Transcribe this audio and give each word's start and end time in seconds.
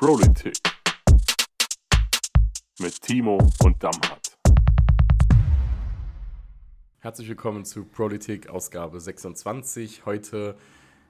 Politik 0.00 0.56
mit 2.80 3.02
Timo 3.02 3.36
und 3.62 3.84
Damhardt. 3.84 4.38
Herzlich 7.00 7.28
willkommen 7.28 7.66
zu 7.66 7.84
Politik 7.84 8.48
Ausgabe 8.48 8.98
26. 8.98 10.06
Heute 10.06 10.56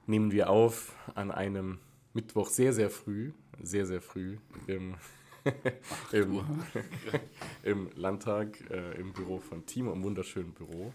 nehmen 0.09 0.33
wir 0.33 0.51
auf 0.51 0.97
an 1.15 1.31
einem 1.31 1.79
Mittwoch 2.15 2.49
sehr, 2.49 2.73
sehr 2.73 2.91
früh, 2.91 3.31
sehr, 3.63 3.87
sehr 3.87 4.01
früh 4.01 4.39
im, 4.67 4.97
im, 6.11 6.41
im 7.63 7.91
Landtag, 7.95 8.59
äh, 8.73 9.01
im 9.01 9.13
Büro 9.13 9.39
von 9.39 9.67
Timo, 9.67 9.93
im 9.93 10.03
wunderschönen 10.03 10.53
Büro. 10.53 10.93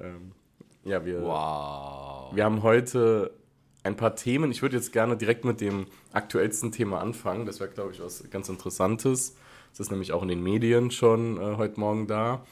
Ähm, 0.00 0.32
ja, 0.82 1.04
wir, 1.04 1.22
Wow. 1.22 2.34
wir 2.34 2.44
haben 2.44 2.64
heute 2.64 3.30
ein 3.82 3.96
paar 3.96 4.14
Themen. 4.14 4.50
Ich 4.50 4.62
würde 4.62 4.76
jetzt 4.76 4.92
gerne 4.92 5.16
direkt 5.16 5.44
mit 5.44 5.60
dem 5.60 5.86
aktuellsten 6.12 6.72
Thema 6.72 7.00
anfangen. 7.00 7.46
Das 7.46 7.60
wäre, 7.60 7.70
glaube 7.70 7.92
ich, 7.92 8.00
was 8.00 8.28
ganz 8.30 8.48
Interessantes. 8.48 9.36
Das 9.72 9.80
ist 9.80 9.90
nämlich 9.90 10.12
auch 10.12 10.22
in 10.22 10.28
den 10.28 10.42
Medien 10.42 10.90
schon 10.90 11.36
äh, 11.36 11.56
heute 11.56 11.80
Morgen 11.80 12.06
da. 12.06 12.44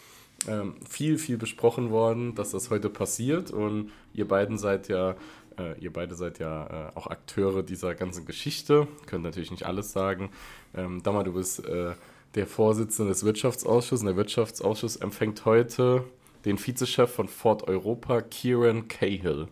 Ähm, 0.46 0.76
viel, 0.88 1.18
viel 1.18 1.36
besprochen 1.36 1.90
worden, 1.90 2.34
dass 2.34 2.52
das 2.52 2.70
heute 2.70 2.88
passiert. 2.88 3.50
Und 3.50 3.90
ihr 4.14 4.26
beiden 4.26 4.56
seid 4.56 4.88
ja, 4.88 5.16
äh, 5.58 5.78
ihr 5.80 5.92
beide 5.92 6.14
seid 6.14 6.38
ja 6.38 6.66
äh, 6.66 6.96
auch 6.96 7.08
Akteure 7.08 7.62
dieser 7.62 7.94
ganzen 7.94 8.24
Geschichte. 8.24 8.86
Könnt 9.06 9.24
natürlich 9.24 9.50
nicht 9.50 9.66
alles 9.66 9.92
sagen. 9.92 10.30
Ähm, 10.74 11.02
Dammer, 11.02 11.24
du 11.24 11.32
bist 11.32 11.64
äh, 11.66 11.94
der 12.36 12.46
Vorsitzende 12.46 13.10
des 13.10 13.24
Wirtschaftsausschusses. 13.24 14.00
Und 14.00 14.06
der 14.06 14.16
Wirtschaftsausschuss 14.16 14.96
empfängt 14.96 15.44
heute 15.44 16.04
den 16.44 16.64
Vizechef 16.64 17.10
von 17.10 17.26
Ford 17.26 17.66
Europa, 17.66 18.22
Kieran 18.22 18.86
Cahill. 18.86 19.48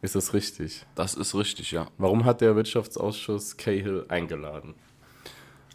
Ist 0.00 0.14
das 0.14 0.32
richtig? 0.32 0.86
Das 0.94 1.14
ist 1.14 1.34
richtig, 1.34 1.72
ja. 1.72 1.88
Warum 1.98 2.24
hat 2.24 2.40
der 2.40 2.54
Wirtschaftsausschuss 2.54 3.56
Cahill 3.56 4.04
eingeladen? 4.08 4.74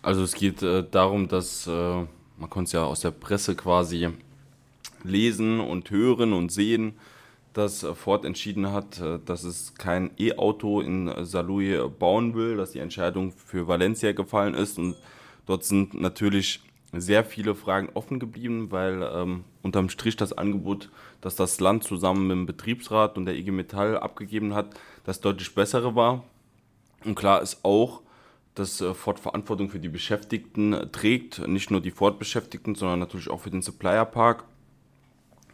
Also 0.01 0.23
es 0.23 0.33
geht 0.33 0.61
äh, 0.61 0.83
darum, 0.89 1.27
dass 1.27 1.67
äh, 1.67 1.71
man 2.37 2.49
konnte 2.49 2.67
es 2.67 2.71
ja 2.73 2.83
aus 2.83 3.01
der 3.01 3.11
Presse 3.11 3.55
quasi 3.55 4.09
lesen 5.03 5.59
und 5.59 5.89
hören 5.91 6.33
und 6.33 6.51
sehen, 6.51 6.93
dass 7.53 7.83
äh, 7.83 7.93
Ford 7.93 8.23
entschieden 8.25 8.71
hat, 8.71 8.99
äh, 8.99 9.19
dass 9.25 9.43
es 9.43 9.75
kein 9.75 10.11
E-Auto 10.17 10.81
in 10.81 11.11
Saarlouis 11.25 11.79
bauen 11.99 12.33
will, 12.33 12.57
dass 12.57 12.71
die 12.71 12.79
Entscheidung 12.79 13.31
für 13.31 13.67
Valencia 13.67 14.13
gefallen 14.13 14.53
ist 14.53 14.77
und 14.79 14.95
dort 15.45 15.63
sind 15.65 15.93
natürlich 15.93 16.61
sehr 16.93 17.25
viele 17.25 17.55
Fragen 17.55 17.89
offen 17.93 18.19
geblieben, 18.19 18.71
weil 18.71 19.01
ähm, 19.13 19.43
unterm 19.63 19.89
Strich 19.89 20.15
das 20.15 20.33
Angebot, 20.33 20.91
das 21.21 21.35
das 21.35 21.59
Land 21.59 21.83
zusammen 21.83 22.27
mit 22.27 22.37
dem 22.37 22.45
Betriebsrat 22.45 23.17
und 23.17 23.25
der 23.25 23.35
IG 23.35 23.49
Metall 23.51 23.97
abgegeben 23.97 24.53
hat, 24.53 24.67
das 25.05 25.21
deutlich 25.21 25.55
bessere 25.55 25.95
war. 25.95 26.23
Und 27.03 27.15
klar 27.15 27.41
ist 27.41 27.63
auch, 27.63 28.01
dass 28.55 28.81
äh, 28.81 28.93
Ford 28.93 29.19
Verantwortung 29.19 29.69
für 29.69 29.79
die 29.79 29.89
Beschäftigten 29.89 30.73
äh, 30.73 30.87
trägt, 30.87 31.47
nicht 31.47 31.71
nur 31.71 31.81
die 31.81 31.91
Ford-Beschäftigten, 31.91 32.75
sondern 32.75 32.99
natürlich 32.99 33.29
auch 33.29 33.41
für 33.41 33.49
den 33.49 33.61
Supplier-Park. 33.61 34.43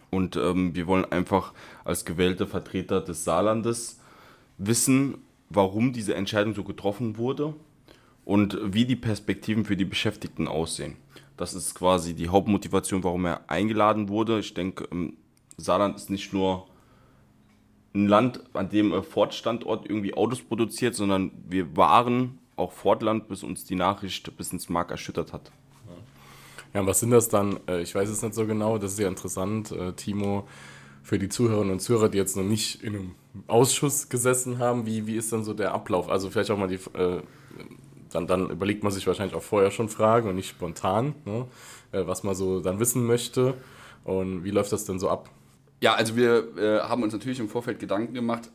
Und 0.10 0.36
ähm, 0.36 0.76
wir 0.76 0.88
wollen 0.88 1.06
einfach 1.06 1.54
als 1.86 2.04
gewählte 2.04 2.48
Vertreter 2.48 3.00
des 3.00 3.23
Saarlandes 3.23 4.00
wissen, 4.58 5.20
warum 5.50 5.94
diese 5.94 6.16
Entscheidung 6.16 6.56
so 6.56 6.64
getroffen 6.64 7.18
wurde 7.18 7.54
und 8.26 8.58
wie 8.64 8.86
die 8.86 8.96
Perspektiven 8.96 9.66
für 9.66 9.78
die 9.78 9.86
Beschäftigten 9.86 10.48
aussehen. 10.48 10.98
Das 11.40 11.54
ist 11.54 11.73
quasi 11.73 12.14
die 12.14 12.28
Hauptmotivation, 12.28 13.02
warum 13.06 13.23
er 13.23 13.50
eingeladen 13.50 14.09
wurde. 14.09 14.40
Ich 14.40 14.54
denke, 14.54 14.90
ähm, 14.92 15.16
Saarland 15.56 15.95
ist 15.95 16.09
nicht 16.09 16.34
nur 16.34 16.68
ein 17.95 18.08
Land, 18.08 18.44
an 18.52 18.68
dem 18.68 18.92
äh, 18.92 19.02
Ford-Standort 19.02 19.90
irgendwie 19.90 20.14
Autos 20.14 20.42
produziert, 20.42 20.95
sondern 20.95 21.32
wir 21.48 21.78
waren 21.78 22.40
auch 22.58 22.73
Fordland, 22.73 23.30
bis 23.30 23.44
uns 23.44 23.64
die 23.64 23.76
Nachricht 23.76 24.36
bis 24.36 24.52
ins 24.52 24.67
Mark 24.67 24.92
erschüttert 24.92 25.32
hat. 25.32 25.50
Ja, 26.73 26.86
was 26.86 27.00
sind 27.00 27.12
das 27.12 27.30
dann? 27.30 27.58
Äh, 27.70 27.84
Ich 27.84 27.95
weiß 27.95 28.10
es 28.10 28.22
nicht 28.22 28.36
so 28.36 28.45
genau, 28.45 28.78
das 28.78 28.92
ist 28.92 29.00
ja 29.00 29.08
interessant, 29.08 29.71
äh, 29.71 29.94
Timo, 29.94 30.45
für 31.04 31.20
die 31.20 31.30
Zuhörerinnen 31.30 31.71
und 31.71 31.80
Zuhörer, 31.80 32.10
die 32.10 32.17
jetzt 32.17 32.36
noch 32.36 32.44
nicht 32.44 32.83
in 32.83 32.95
einem 32.95 33.16
Ausschuss 33.48 34.10
gesessen 34.10 34.60
haben, 34.60 34.86
wie, 34.86 35.08
wie 35.08 35.16
ist 35.16 35.32
dann 35.32 35.45
so 35.45 35.54
der 35.54 35.73
Ablauf? 35.73 36.10
Also 36.10 36.30
vielleicht 36.30 36.52
auch 36.52 36.58
mal 36.58 36.67
die, 36.67 36.80
dann, 38.11 38.27
dann 38.27 38.49
überlegt 38.49 38.83
man 38.83 38.92
sich 38.92 39.05
wahrscheinlich 39.08 39.36
auch 39.36 39.43
vorher 39.43 39.71
schon 39.71 39.89
Fragen 39.89 40.30
und 40.30 40.36
nicht 40.36 40.49
spontan, 40.49 41.15
ne? 41.25 41.45
äh, 41.92 42.05
was 42.05 42.23
man 42.23 42.36
so 42.36 42.59
dann 42.59 42.80
wissen 42.80 43.05
möchte. 43.05 43.55
Und 44.03 44.43
wie 44.43 44.52
läuft 44.52 44.71
das 44.71 44.86
denn 44.86 44.99
so 44.99 45.09
ab? 45.09 45.30
Ja, 45.81 45.93
also 45.93 46.15
wir 46.15 46.58
äh, 46.58 46.80
haben 46.81 47.03
uns 47.03 47.14
natürlich 47.14 47.39
im 47.39 47.49
Vorfeld 47.49 47.80
Gedanken 47.80 48.14
gemacht. 48.14 48.49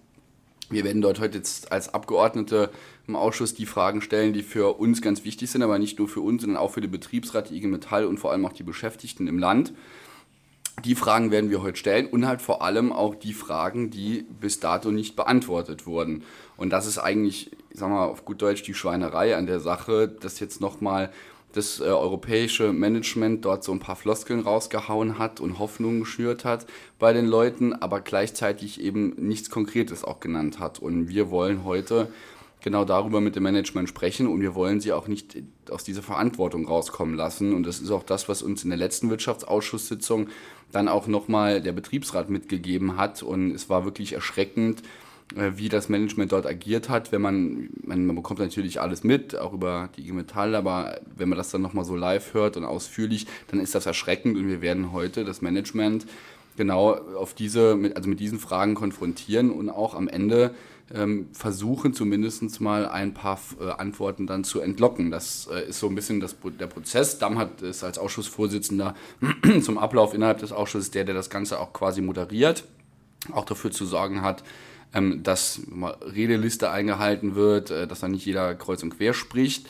Wir 0.70 0.84
werden 0.84 1.02
dort 1.02 1.20
heute 1.20 1.38
jetzt 1.38 1.72
als 1.72 1.92
Abgeordnete 1.92 2.70
im 3.06 3.16
Ausschuss 3.16 3.54
die 3.54 3.66
Fragen 3.66 4.00
stellen, 4.00 4.32
die 4.32 4.42
für 4.42 4.78
uns 4.78 5.02
ganz 5.02 5.24
wichtig 5.24 5.50
sind, 5.50 5.62
aber 5.62 5.78
nicht 5.78 5.98
nur 5.98 6.08
für 6.08 6.20
uns, 6.20 6.42
sondern 6.42 6.56
auch 6.58 6.70
für 6.70 6.80
den 6.80 6.90
Betriebsrat, 6.90 7.50
die 7.50 7.56
IG 7.56 7.66
Metall 7.66 8.06
und 8.06 8.18
vor 8.18 8.32
allem 8.32 8.44
auch 8.46 8.52
die 8.52 8.62
Beschäftigten 8.62 9.26
im 9.26 9.38
Land. 9.38 9.74
Die 10.82 10.96
Fragen 10.96 11.30
werden 11.30 11.50
wir 11.50 11.62
heute 11.62 11.78
stellen 11.78 12.06
und 12.06 12.26
halt 12.26 12.42
vor 12.42 12.62
allem 12.62 12.92
auch 12.92 13.14
die 13.14 13.32
Fragen, 13.32 13.90
die 13.90 14.26
bis 14.40 14.58
dato 14.58 14.90
nicht 14.90 15.14
beantwortet 15.14 15.86
wurden. 15.86 16.24
Und 16.56 16.70
das 16.70 16.86
ist 16.86 16.98
eigentlich, 16.98 17.52
ich 17.70 17.78
sag 17.78 17.90
mal 17.90 18.06
auf 18.06 18.24
gut 18.24 18.42
Deutsch, 18.42 18.64
die 18.64 18.74
Schweinerei 18.74 19.36
an 19.36 19.46
der 19.46 19.60
Sache, 19.60 20.08
dass 20.08 20.40
jetzt 20.40 20.60
nochmal 20.60 21.12
das 21.52 21.78
äh, 21.78 21.84
europäische 21.84 22.72
Management 22.72 23.44
dort 23.44 23.62
so 23.62 23.72
ein 23.72 23.78
paar 23.78 23.94
Floskeln 23.94 24.40
rausgehauen 24.40 25.18
hat 25.18 25.40
und 25.40 25.60
Hoffnungen 25.60 26.00
geschürt 26.00 26.44
hat 26.44 26.66
bei 26.98 27.12
den 27.12 27.26
Leuten, 27.26 27.72
aber 27.72 28.00
gleichzeitig 28.00 28.80
eben 28.80 29.14
nichts 29.16 29.50
Konkretes 29.50 30.02
auch 30.02 30.18
genannt 30.18 30.58
hat. 30.58 30.80
Und 30.80 31.08
wir 31.08 31.30
wollen 31.30 31.64
heute 31.64 32.08
genau 32.64 32.84
darüber 32.84 33.20
mit 33.20 33.36
dem 33.36 33.42
Management 33.42 33.88
sprechen 33.88 34.26
und 34.26 34.40
wir 34.40 34.54
wollen 34.54 34.80
sie 34.80 34.92
auch 34.92 35.06
nicht 35.06 35.36
aus 35.70 35.84
dieser 35.84 36.02
Verantwortung 36.02 36.66
rauskommen 36.66 37.14
lassen. 37.14 37.54
Und 37.54 37.64
das 37.66 37.78
ist 37.78 37.90
auch 37.90 38.02
das, 38.02 38.28
was 38.28 38.42
uns 38.42 38.64
in 38.64 38.70
der 38.70 38.78
letzten 38.78 39.10
Wirtschaftsausschusssitzung 39.10 40.28
dann 40.74 40.88
auch 40.88 41.06
nochmal 41.06 41.60
der 41.60 41.72
Betriebsrat 41.72 42.30
mitgegeben 42.30 42.96
hat. 42.96 43.22
Und 43.22 43.52
es 43.52 43.68
war 43.70 43.84
wirklich 43.84 44.12
erschreckend, 44.12 44.82
äh, 45.36 45.52
wie 45.56 45.68
das 45.68 45.88
Management 45.88 46.32
dort 46.32 46.46
agiert 46.46 46.88
hat. 46.88 47.12
Wenn 47.12 47.22
man, 47.22 47.70
man, 47.82 48.14
bekommt 48.14 48.40
natürlich 48.40 48.80
alles 48.80 49.04
mit, 49.04 49.36
auch 49.36 49.52
über 49.52 49.88
die 49.96 50.02
IG 50.02 50.12
Metall, 50.12 50.54
aber 50.54 51.00
wenn 51.16 51.28
man 51.28 51.38
das 51.38 51.50
dann 51.50 51.62
nochmal 51.62 51.84
so 51.84 51.96
live 51.96 52.34
hört 52.34 52.56
und 52.56 52.64
ausführlich, 52.64 53.26
dann 53.48 53.60
ist 53.60 53.74
das 53.74 53.86
erschreckend 53.86 54.36
und 54.36 54.48
wir 54.48 54.60
werden 54.60 54.92
heute 54.92 55.24
das 55.24 55.42
Management 55.42 56.06
genau 56.56 56.92
auf 56.92 57.34
diese, 57.34 57.92
also 57.94 58.08
mit 58.08 58.20
diesen 58.20 58.38
Fragen 58.38 58.74
konfrontieren 58.74 59.50
und 59.50 59.70
auch 59.70 59.94
am 59.94 60.08
Ende 60.08 60.54
ähm, 60.92 61.28
versuchen 61.32 61.94
zumindest 61.94 62.60
mal 62.60 62.86
ein 62.88 63.14
paar 63.14 63.40
äh, 63.60 63.70
Antworten 63.70 64.26
dann 64.26 64.44
zu 64.44 64.60
entlocken. 64.60 65.10
Das 65.10 65.48
äh, 65.52 65.68
ist 65.68 65.80
so 65.80 65.88
ein 65.88 65.94
bisschen 65.94 66.20
das, 66.20 66.36
der 66.60 66.66
Prozess. 66.66 67.18
Damm 67.18 67.38
hat 67.38 67.62
es 67.62 67.82
als 67.82 67.98
Ausschussvorsitzender 67.98 68.94
zum 69.62 69.78
Ablauf 69.78 70.14
innerhalb 70.14 70.38
des 70.38 70.52
Ausschusses 70.52 70.90
der, 70.90 71.04
der 71.04 71.14
das 71.14 71.30
Ganze 71.30 71.58
auch 71.58 71.72
quasi 71.72 72.02
moderiert, 72.02 72.64
auch 73.32 73.44
dafür 73.44 73.70
zu 73.70 73.86
sorgen 73.86 74.22
hat, 74.22 74.44
ähm, 74.92 75.22
dass 75.22 75.62
mal 75.68 75.96
Redeliste 76.02 76.70
eingehalten 76.70 77.34
wird, 77.34 77.70
äh, 77.70 77.86
dass 77.86 78.00
da 78.00 78.08
nicht 78.08 78.26
jeder 78.26 78.54
kreuz 78.54 78.82
und 78.82 78.96
quer 78.96 79.14
spricht. 79.14 79.66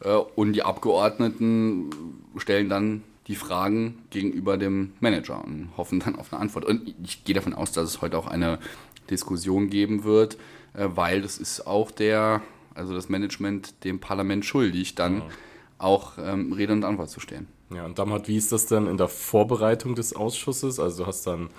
Äh, 0.00 0.14
und 0.14 0.52
die 0.52 0.62
Abgeordneten 0.62 1.90
stellen 2.36 2.68
dann 2.68 3.02
die 3.28 3.36
Fragen 3.36 3.98
gegenüber 4.10 4.56
dem 4.56 4.92
Manager 5.00 5.44
und 5.44 5.70
hoffen 5.76 6.00
dann 6.00 6.16
auf 6.16 6.32
eine 6.32 6.40
Antwort. 6.40 6.64
Und 6.64 6.94
ich 7.04 7.24
gehe 7.24 7.34
davon 7.34 7.54
aus, 7.54 7.72
dass 7.72 7.88
es 7.88 8.00
heute 8.00 8.18
auch 8.18 8.26
eine 8.26 8.58
Diskussion 9.10 9.70
geben 9.70 10.04
wird, 10.04 10.36
weil 10.84 11.22
das 11.22 11.38
ist 11.38 11.66
auch 11.66 11.90
der, 11.90 12.42
also 12.74 12.94
das 12.94 13.08
Management 13.08 13.84
dem 13.84 14.00
Parlament 14.00 14.44
schuldig, 14.44 14.94
dann 14.94 15.22
auch 15.78 16.12
ähm, 16.18 16.52
Rede 16.52 16.72
und 16.72 16.84
Antwort 16.84 17.10
zu 17.10 17.20
stehen. 17.20 17.48
Ja, 17.74 17.84
und 17.84 17.98
Damhat, 17.98 18.28
wie 18.28 18.36
ist 18.36 18.52
das 18.52 18.66
denn 18.66 18.86
in 18.86 18.96
der 18.96 19.08
Vorbereitung 19.08 19.94
des 19.94 20.14
Ausschusses? 20.14 20.78
Also 20.78 21.02
du 21.02 21.08
hast 21.08 21.26
dann 21.26 21.50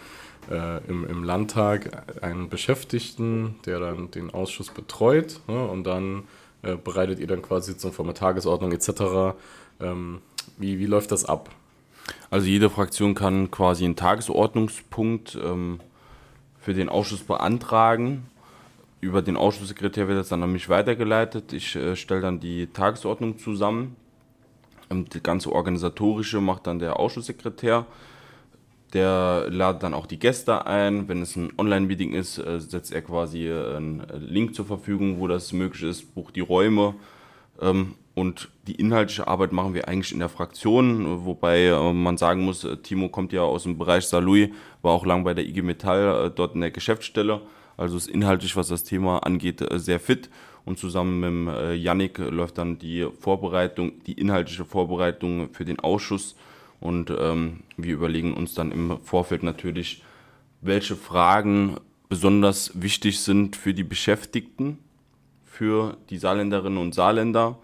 äh, 0.49 0.77
im, 0.87 1.05
im 1.05 1.23
Landtag 1.23 2.23
einen 2.23 2.49
Beschäftigten, 2.49 3.55
der 3.65 3.79
dann 3.79 4.11
den 4.11 4.31
Ausschuss 4.31 4.69
betreut 4.69 5.41
ne? 5.47 5.67
und 5.67 5.83
dann 5.83 6.23
äh, 6.61 6.75
bereitet 6.75 7.19
ihr 7.19 7.27
dann 7.27 7.41
quasi 7.41 7.73
Sitzung 7.73 7.91
vor 7.91 8.05
der 8.05 8.13
Tagesordnung 8.13 8.71
etc. 8.71 9.35
Ähm, 9.81 10.21
wie, 10.57 10.79
wie 10.79 10.85
läuft 10.85 11.11
das 11.11 11.25
ab? 11.25 11.49
Also 12.29 12.47
jede 12.47 12.69
Fraktion 12.69 13.15
kann 13.15 13.51
quasi 13.51 13.83
einen 13.83 13.95
Tagesordnungspunkt 13.95 15.37
ähm, 15.43 15.79
für 16.59 16.73
den 16.73 16.89
Ausschuss 16.89 17.23
beantragen. 17.23 18.27
Über 18.99 19.21
den 19.21 19.37
Ausschusssekretär 19.37 20.07
wird 20.07 20.19
das 20.19 20.29
dann 20.29 20.43
an 20.43 20.51
mich 20.51 20.69
weitergeleitet. 20.69 21.53
Ich 21.53 21.75
äh, 21.75 21.95
stelle 21.95 22.21
dann 22.21 22.39
die 22.39 22.67
Tagesordnung 22.67 23.37
zusammen. 23.37 23.95
Ähm, 24.89 25.07
die 25.09 25.21
ganze 25.21 25.51
organisatorische 25.51 26.41
macht 26.41 26.67
dann 26.67 26.79
der 26.79 26.99
Ausschusssekretär. 26.99 27.85
Der 28.93 29.47
ladet 29.49 29.83
dann 29.83 29.93
auch 29.93 30.07
die 30.07 30.19
Gäste 30.19 30.65
ein. 30.65 31.07
Wenn 31.07 31.21
es 31.21 31.35
ein 31.35 31.51
Online-Meeting 31.57 32.13
ist, 32.13 32.37
äh, 32.39 32.59
setzt 32.59 32.91
er 32.91 33.01
quasi 33.01 33.47
äh, 33.47 33.75
einen 33.75 34.03
Link 34.19 34.55
zur 34.55 34.65
Verfügung, 34.65 35.19
wo 35.19 35.27
das 35.27 35.53
möglich 35.53 35.83
ist, 35.83 36.15
bucht 36.15 36.35
die 36.35 36.41
Räume. 36.41 36.95
Ähm, 37.61 37.95
und 38.17 38.49
die 38.65 38.73
inhaltliche 38.73 39.27
Arbeit 39.27 39.51
machen 39.51 39.75
wir 39.75 39.87
eigentlich 39.87 40.11
in 40.11 40.17
der 40.17 40.29
Fraktion, 40.29 41.23
wobei 41.23 41.67
äh, 41.67 41.93
man 41.93 42.17
sagen 42.17 42.41
muss, 42.41 42.63
äh, 42.63 42.77
Timo 42.77 43.09
kommt 43.09 43.31
ja 43.31 43.41
aus 43.41 43.61
dem 43.61 43.77
Bereich 43.77 44.07
Saarlouis, 44.07 44.49
war 44.81 44.93
auch 44.93 45.05
lang 45.05 45.23
bei 45.23 45.35
der 45.35 45.45
IG 45.45 45.61
Metall 45.61 46.25
äh, 46.25 46.31
dort 46.31 46.55
in 46.55 46.61
der 46.61 46.71
Geschäftsstelle, 46.71 47.41
also 47.77 47.95
ist 47.95 48.09
inhaltlich, 48.09 48.55
was 48.55 48.67
das 48.67 48.83
Thema 48.83 49.19
angeht, 49.19 49.61
äh, 49.61 49.79
sehr 49.79 49.99
fit. 49.99 50.29
und 50.65 50.77
zusammen 50.77 51.45
mit 51.45 51.55
äh, 51.55 51.73
Yannick 51.75 52.17
läuft 52.17 52.57
dann 52.57 52.77
die 52.77 53.07
Vorbereitung, 53.19 54.03
die 54.05 54.13
inhaltliche 54.13 54.65
Vorbereitung 54.65 55.53
für 55.53 55.63
den 55.63 55.79
Ausschuss 55.79 56.35
und 56.79 57.09
ähm, 57.17 57.61
wir 57.77 57.93
überlegen 57.93 58.33
uns 58.33 58.53
dann 58.53 58.71
im 58.71 58.99
Vorfeld 59.01 59.43
natürlich, 59.43 60.03
welche 60.61 60.95
Fragen 60.95 61.77
besonders 62.09 62.71
wichtig 62.81 63.19
sind 63.19 63.55
für 63.55 63.73
die 63.73 63.83
Beschäftigten, 63.83 64.79
für 65.45 65.97
die 66.09 66.17
Saarländerinnen 66.17 66.77
und 66.77 66.93
Saarländer 66.93 67.57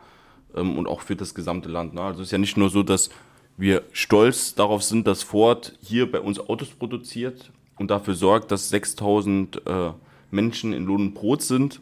ähm, 0.55 0.77
und 0.77 0.87
auch 0.87 1.01
für 1.01 1.15
das 1.15 1.35
gesamte 1.35 1.69
Land. 1.69 1.93
Ne? 1.93 2.01
Also 2.01 2.21
es 2.21 2.27
ist 2.27 2.31
ja 2.31 2.37
nicht 2.37 2.57
nur 2.57 2.69
so, 2.69 2.83
dass 2.83 3.09
wir 3.57 3.83
stolz 3.91 4.55
darauf 4.55 4.83
sind, 4.83 5.05
dass 5.05 5.23
Ford 5.23 5.77
hier 5.81 6.11
bei 6.11 6.19
uns 6.19 6.39
Autos 6.39 6.69
produziert 6.69 7.51
und 7.77 7.91
dafür 7.91 8.15
sorgt, 8.15 8.51
dass 8.51 8.69
6000 8.69 9.65
äh, 9.65 9.91
Menschen 10.31 10.73
in 10.73 10.85
Lohn 10.85 11.01
und 11.01 11.13
Brot 11.13 11.41
sind, 11.41 11.81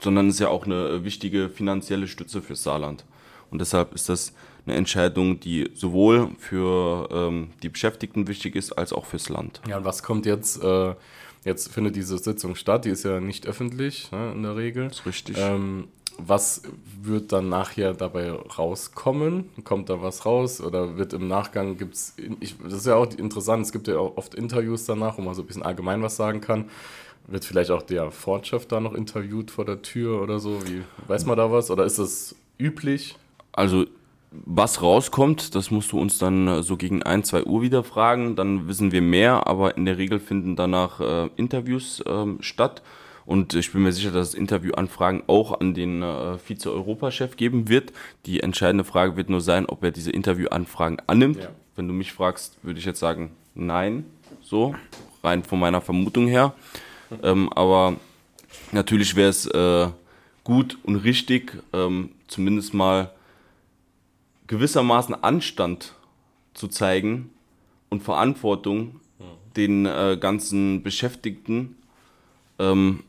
sondern 0.00 0.28
es 0.28 0.34
ist 0.34 0.40
ja 0.40 0.48
auch 0.48 0.66
eine 0.66 1.04
wichtige 1.04 1.48
finanzielle 1.48 2.08
Stütze 2.08 2.42
für 2.42 2.56
Saarland. 2.56 3.04
Und 3.50 3.60
deshalb 3.60 3.94
ist 3.94 4.08
das 4.08 4.32
eine 4.66 4.76
Entscheidung, 4.76 5.40
die 5.40 5.70
sowohl 5.74 6.30
für 6.38 7.08
ähm, 7.10 7.50
die 7.62 7.68
Beschäftigten 7.68 8.26
wichtig 8.26 8.56
ist, 8.56 8.72
als 8.72 8.92
auch 8.92 9.04
fürs 9.04 9.28
Land. 9.28 9.60
Ja, 9.68 9.78
und 9.78 9.84
was 9.84 10.02
kommt 10.02 10.24
jetzt? 10.26 10.62
Äh, 10.62 10.94
jetzt 11.44 11.72
findet 11.72 11.96
diese 11.96 12.16
Sitzung 12.18 12.54
statt, 12.54 12.84
die 12.84 12.90
ist 12.90 13.04
ja 13.04 13.20
nicht 13.20 13.46
öffentlich 13.46 14.10
ne, 14.12 14.32
in 14.32 14.42
der 14.42 14.56
Regel. 14.56 14.88
Das 14.88 15.00
ist 15.00 15.06
richtig. 15.06 15.36
Ähm, 15.38 15.88
was 16.18 16.62
wird 17.02 17.32
dann 17.32 17.48
nachher 17.48 17.94
dabei 17.94 18.30
rauskommen? 18.30 19.50
Kommt 19.64 19.88
da 19.90 20.02
was 20.02 20.24
raus? 20.24 20.60
Oder 20.60 20.96
wird 20.96 21.12
im 21.12 21.28
Nachgang, 21.28 21.76
gibt 21.76 21.94
es, 21.94 22.14
das 22.62 22.72
ist 22.72 22.86
ja 22.86 22.96
auch 22.96 23.10
interessant, 23.14 23.66
es 23.66 23.72
gibt 23.72 23.88
ja 23.88 23.98
auch 23.98 24.16
oft 24.16 24.34
Interviews 24.34 24.84
danach, 24.84 25.18
wo 25.18 25.22
man 25.22 25.34
so 25.34 25.42
ein 25.42 25.46
bisschen 25.46 25.62
allgemein 25.62 26.02
was 26.02 26.16
sagen 26.16 26.40
kann. 26.40 26.70
Wird 27.26 27.44
vielleicht 27.44 27.70
auch 27.70 27.82
der 27.82 28.10
Fortchef 28.10 28.66
da 28.66 28.80
noch 28.80 28.94
interviewt 28.94 29.50
vor 29.50 29.64
der 29.64 29.82
Tür 29.82 30.22
oder 30.22 30.38
so? 30.38 30.60
Wie, 30.66 30.82
weiß 31.06 31.24
man 31.26 31.36
da 31.36 31.50
was? 31.52 31.70
Oder 31.70 31.84
ist 31.84 31.98
das 31.98 32.34
üblich? 32.58 33.16
Also 33.52 33.86
was 34.32 34.82
rauskommt, 34.82 35.54
das 35.54 35.70
musst 35.70 35.92
du 35.92 36.00
uns 36.00 36.18
dann 36.18 36.48
äh, 36.48 36.62
so 36.62 36.76
gegen 36.76 37.02
1, 37.02 37.28
2 37.28 37.44
Uhr 37.44 37.62
wieder 37.62 37.84
fragen. 37.84 38.34
Dann 38.34 38.66
wissen 38.66 38.92
wir 38.92 39.02
mehr, 39.02 39.46
aber 39.46 39.76
in 39.76 39.84
der 39.84 39.98
Regel 39.98 40.20
finden 40.20 40.56
danach 40.56 41.00
äh, 41.00 41.28
Interviews 41.36 42.02
ähm, 42.06 42.38
statt. 42.40 42.82
Und 43.24 43.54
ich 43.54 43.72
bin 43.72 43.82
mir 43.82 43.92
sicher, 43.92 44.10
dass 44.10 44.28
es 44.28 44.34
Interviewanfragen 44.34 45.22
auch 45.26 45.60
an 45.60 45.74
den 45.74 46.02
äh, 46.02 46.38
Vize-Europachef 46.38 47.36
geben 47.36 47.68
wird. 47.68 47.92
Die 48.26 48.40
entscheidende 48.40 48.84
Frage 48.84 49.16
wird 49.16 49.30
nur 49.30 49.40
sein, 49.40 49.66
ob 49.66 49.84
er 49.84 49.90
diese 49.90 50.10
Interviewanfragen 50.10 51.00
annimmt. 51.06 51.38
Ja. 51.38 51.48
Wenn 51.76 51.88
du 51.88 51.94
mich 51.94 52.12
fragst, 52.12 52.58
würde 52.62 52.78
ich 52.78 52.84
jetzt 52.84 53.00
sagen, 53.00 53.32
nein. 53.54 54.04
So, 54.42 54.74
rein 55.22 55.44
von 55.44 55.60
meiner 55.60 55.80
Vermutung 55.80 56.26
her. 56.26 56.54
Ähm, 57.22 57.52
aber 57.52 57.96
natürlich 58.72 59.14
wäre 59.14 59.30
es 59.30 59.46
äh, 59.46 59.88
gut 60.44 60.78
und 60.82 60.96
richtig, 60.96 61.62
ähm, 61.72 62.10
zumindest 62.26 62.74
mal 62.74 63.12
gewissermaßen 64.48 65.22
Anstand 65.22 65.94
zu 66.54 66.68
zeigen 66.68 67.30
und 67.88 68.02
Verantwortung 68.02 69.00
den 69.56 69.86
äh, 69.86 70.16
ganzen 70.18 70.82
Beschäftigten, 70.82 71.76
ähm, 72.58 73.02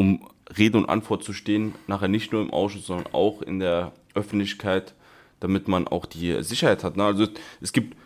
um 0.00 0.26
Rede 0.56 0.78
und 0.78 0.88
Antwort 0.88 1.22
zu 1.22 1.34
stehen, 1.34 1.74
nachher 1.86 2.08
nicht 2.08 2.32
nur 2.32 2.40
im 2.40 2.50
Ausschuss, 2.50 2.86
sondern 2.86 3.12
auch 3.12 3.42
in 3.42 3.60
der 3.60 3.92
Öffentlichkeit, 4.14 4.94
damit 5.40 5.68
man 5.68 5.86
auch 5.86 6.06
die 6.06 6.42
Sicherheit 6.42 6.82
hat. 6.82 6.96
Ne? 6.96 7.04
Also 7.04 7.26
es 7.60 7.72
gibt 7.72 7.96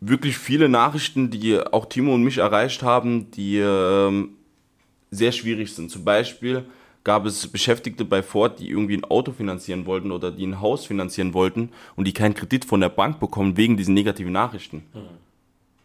wirklich 0.00 0.38
viele 0.38 0.68
Nachrichten, 0.68 1.30
die 1.30 1.60
auch 1.60 1.86
Timo 1.86 2.14
und 2.14 2.24
mich 2.24 2.38
erreicht 2.38 2.82
haben, 2.82 3.30
die 3.32 3.58
ähm, 3.58 4.30
sehr 5.10 5.32
schwierig 5.32 5.74
sind. 5.74 5.90
Zum 5.90 6.02
Beispiel 6.04 6.64
gab 7.04 7.26
es 7.26 7.46
Beschäftigte 7.46 8.04
bei 8.04 8.22
Ford, 8.22 8.58
die 8.58 8.70
irgendwie 8.70 8.96
ein 8.96 9.04
Auto 9.04 9.32
finanzieren 9.32 9.84
wollten 9.86 10.10
oder 10.10 10.30
die 10.30 10.46
ein 10.46 10.60
Haus 10.60 10.86
finanzieren 10.86 11.34
wollten 11.34 11.70
und 11.94 12.06
die 12.06 12.14
keinen 12.14 12.34
Kredit 12.34 12.64
von 12.64 12.80
der 12.80 12.88
Bank 12.88 13.20
bekommen 13.20 13.56
wegen 13.56 13.76
diesen 13.76 13.94
negativen 13.94 14.32
Nachrichten. 14.32 14.82
Mhm. 14.92 15.00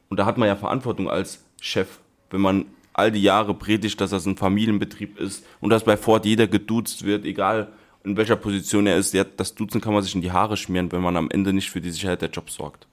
Und 0.09 0.17
da 0.17 0.25
hat 0.25 0.37
man 0.37 0.47
ja 0.47 0.55
Verantwortung 0.55 1.09
als 1.09 1.43
Chef, 1.59 1.99
wenn 2.31 2.41
man 2.41 2.65
all 2.93 3.11
die 3.11 3.21
Jahre 3.21 3.53
predigt, 3.53 3.99
dass 4.01 4.11
das 4.11 4.25
ein 4.25 4.37
Familienbetrieb 4.37 5.19
ist 5.19 5.45
und 5.59 5.69
dass 5.69 5.83
bei 5.83 5.97
Ford 5.97 6.25
jeder 6.25 6.47
geduzt 6.47 7.05
wird, 7.05 7.25
egal 7.25 7.71
in 8.03 8.17
welcher 8.17 8.35
Position 8.35 8.87
er 8.87 8.97
ist. 8.97 9.15
Das 9.37 9.55
Duzen 9.55 9.81
kann 9.81 9.93
man 9.93 10.03
sich 10.03 10.15
in 10.15 10.21
die 10.21 10.31
Haare 10.31 10.57
schmieren, 10.57 10.91
wenn 10.91 11.01
man 11.01 11.15
am 11.17 11.29
Ende 11.29 11.53
nicht 11.53 11.69
für 11.69 11.81
die 11.81 11.91
Sicherheit 11.91 12.21
der 12.21 12.29
Jobs 12.29 12.55
sorgt. 12.55 12.87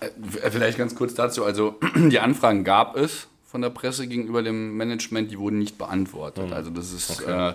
Äh, 0.00 0.50
vielleicht 0.50 0.78
ganz 0.78 0.94
kurz 0.94 1.14
dazu. 1.14 1.44
Also 1.44 1.78
die 1.96 2.18
Anfragen 2.18 2.64
gab 2.64 2.96
es 2.96 3.28
von 3.44 3.62
der 3.62 3.70
Presse 3.70 4.06
gegenüber 4.06 4.42
dem 4.42 4.76
Management, 4.76 5.30
die 5.30 5.38
wurden 5.38 5.58
nicht 5.58 5.78
beantwortet. 5.78 6.48
Mhm. 6.48 6.52
Also 6.52 6.70
das 6.70 6.92
ist 6.92 7.22
okay. 7.22 7.54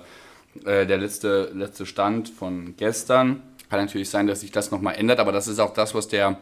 äh, 0.66 0.82
äh, 0.82 0.86
der 0.86 0.98
letzte, 0.98 1.52
letzte 1.54 1.86
Stand 1.86 2.30
von 2.30 2.76
gestern. 2.78 3.42
Kann 3.70 3.80
natürlich 3.80 4.10
sein, 4.10 4.28
dass 4.28 4.42
sich 4.42 4.52
das 4.52 4.72
nochmal 4.72 4.96
ändert, 4.96 5.20
aber 5.20 5.32
das 5.32 5.48
ist 5.48 5.60
auch 5.60 5.74
das, 5.74 5.94
was 5.94 6.08
der 6.08 6.40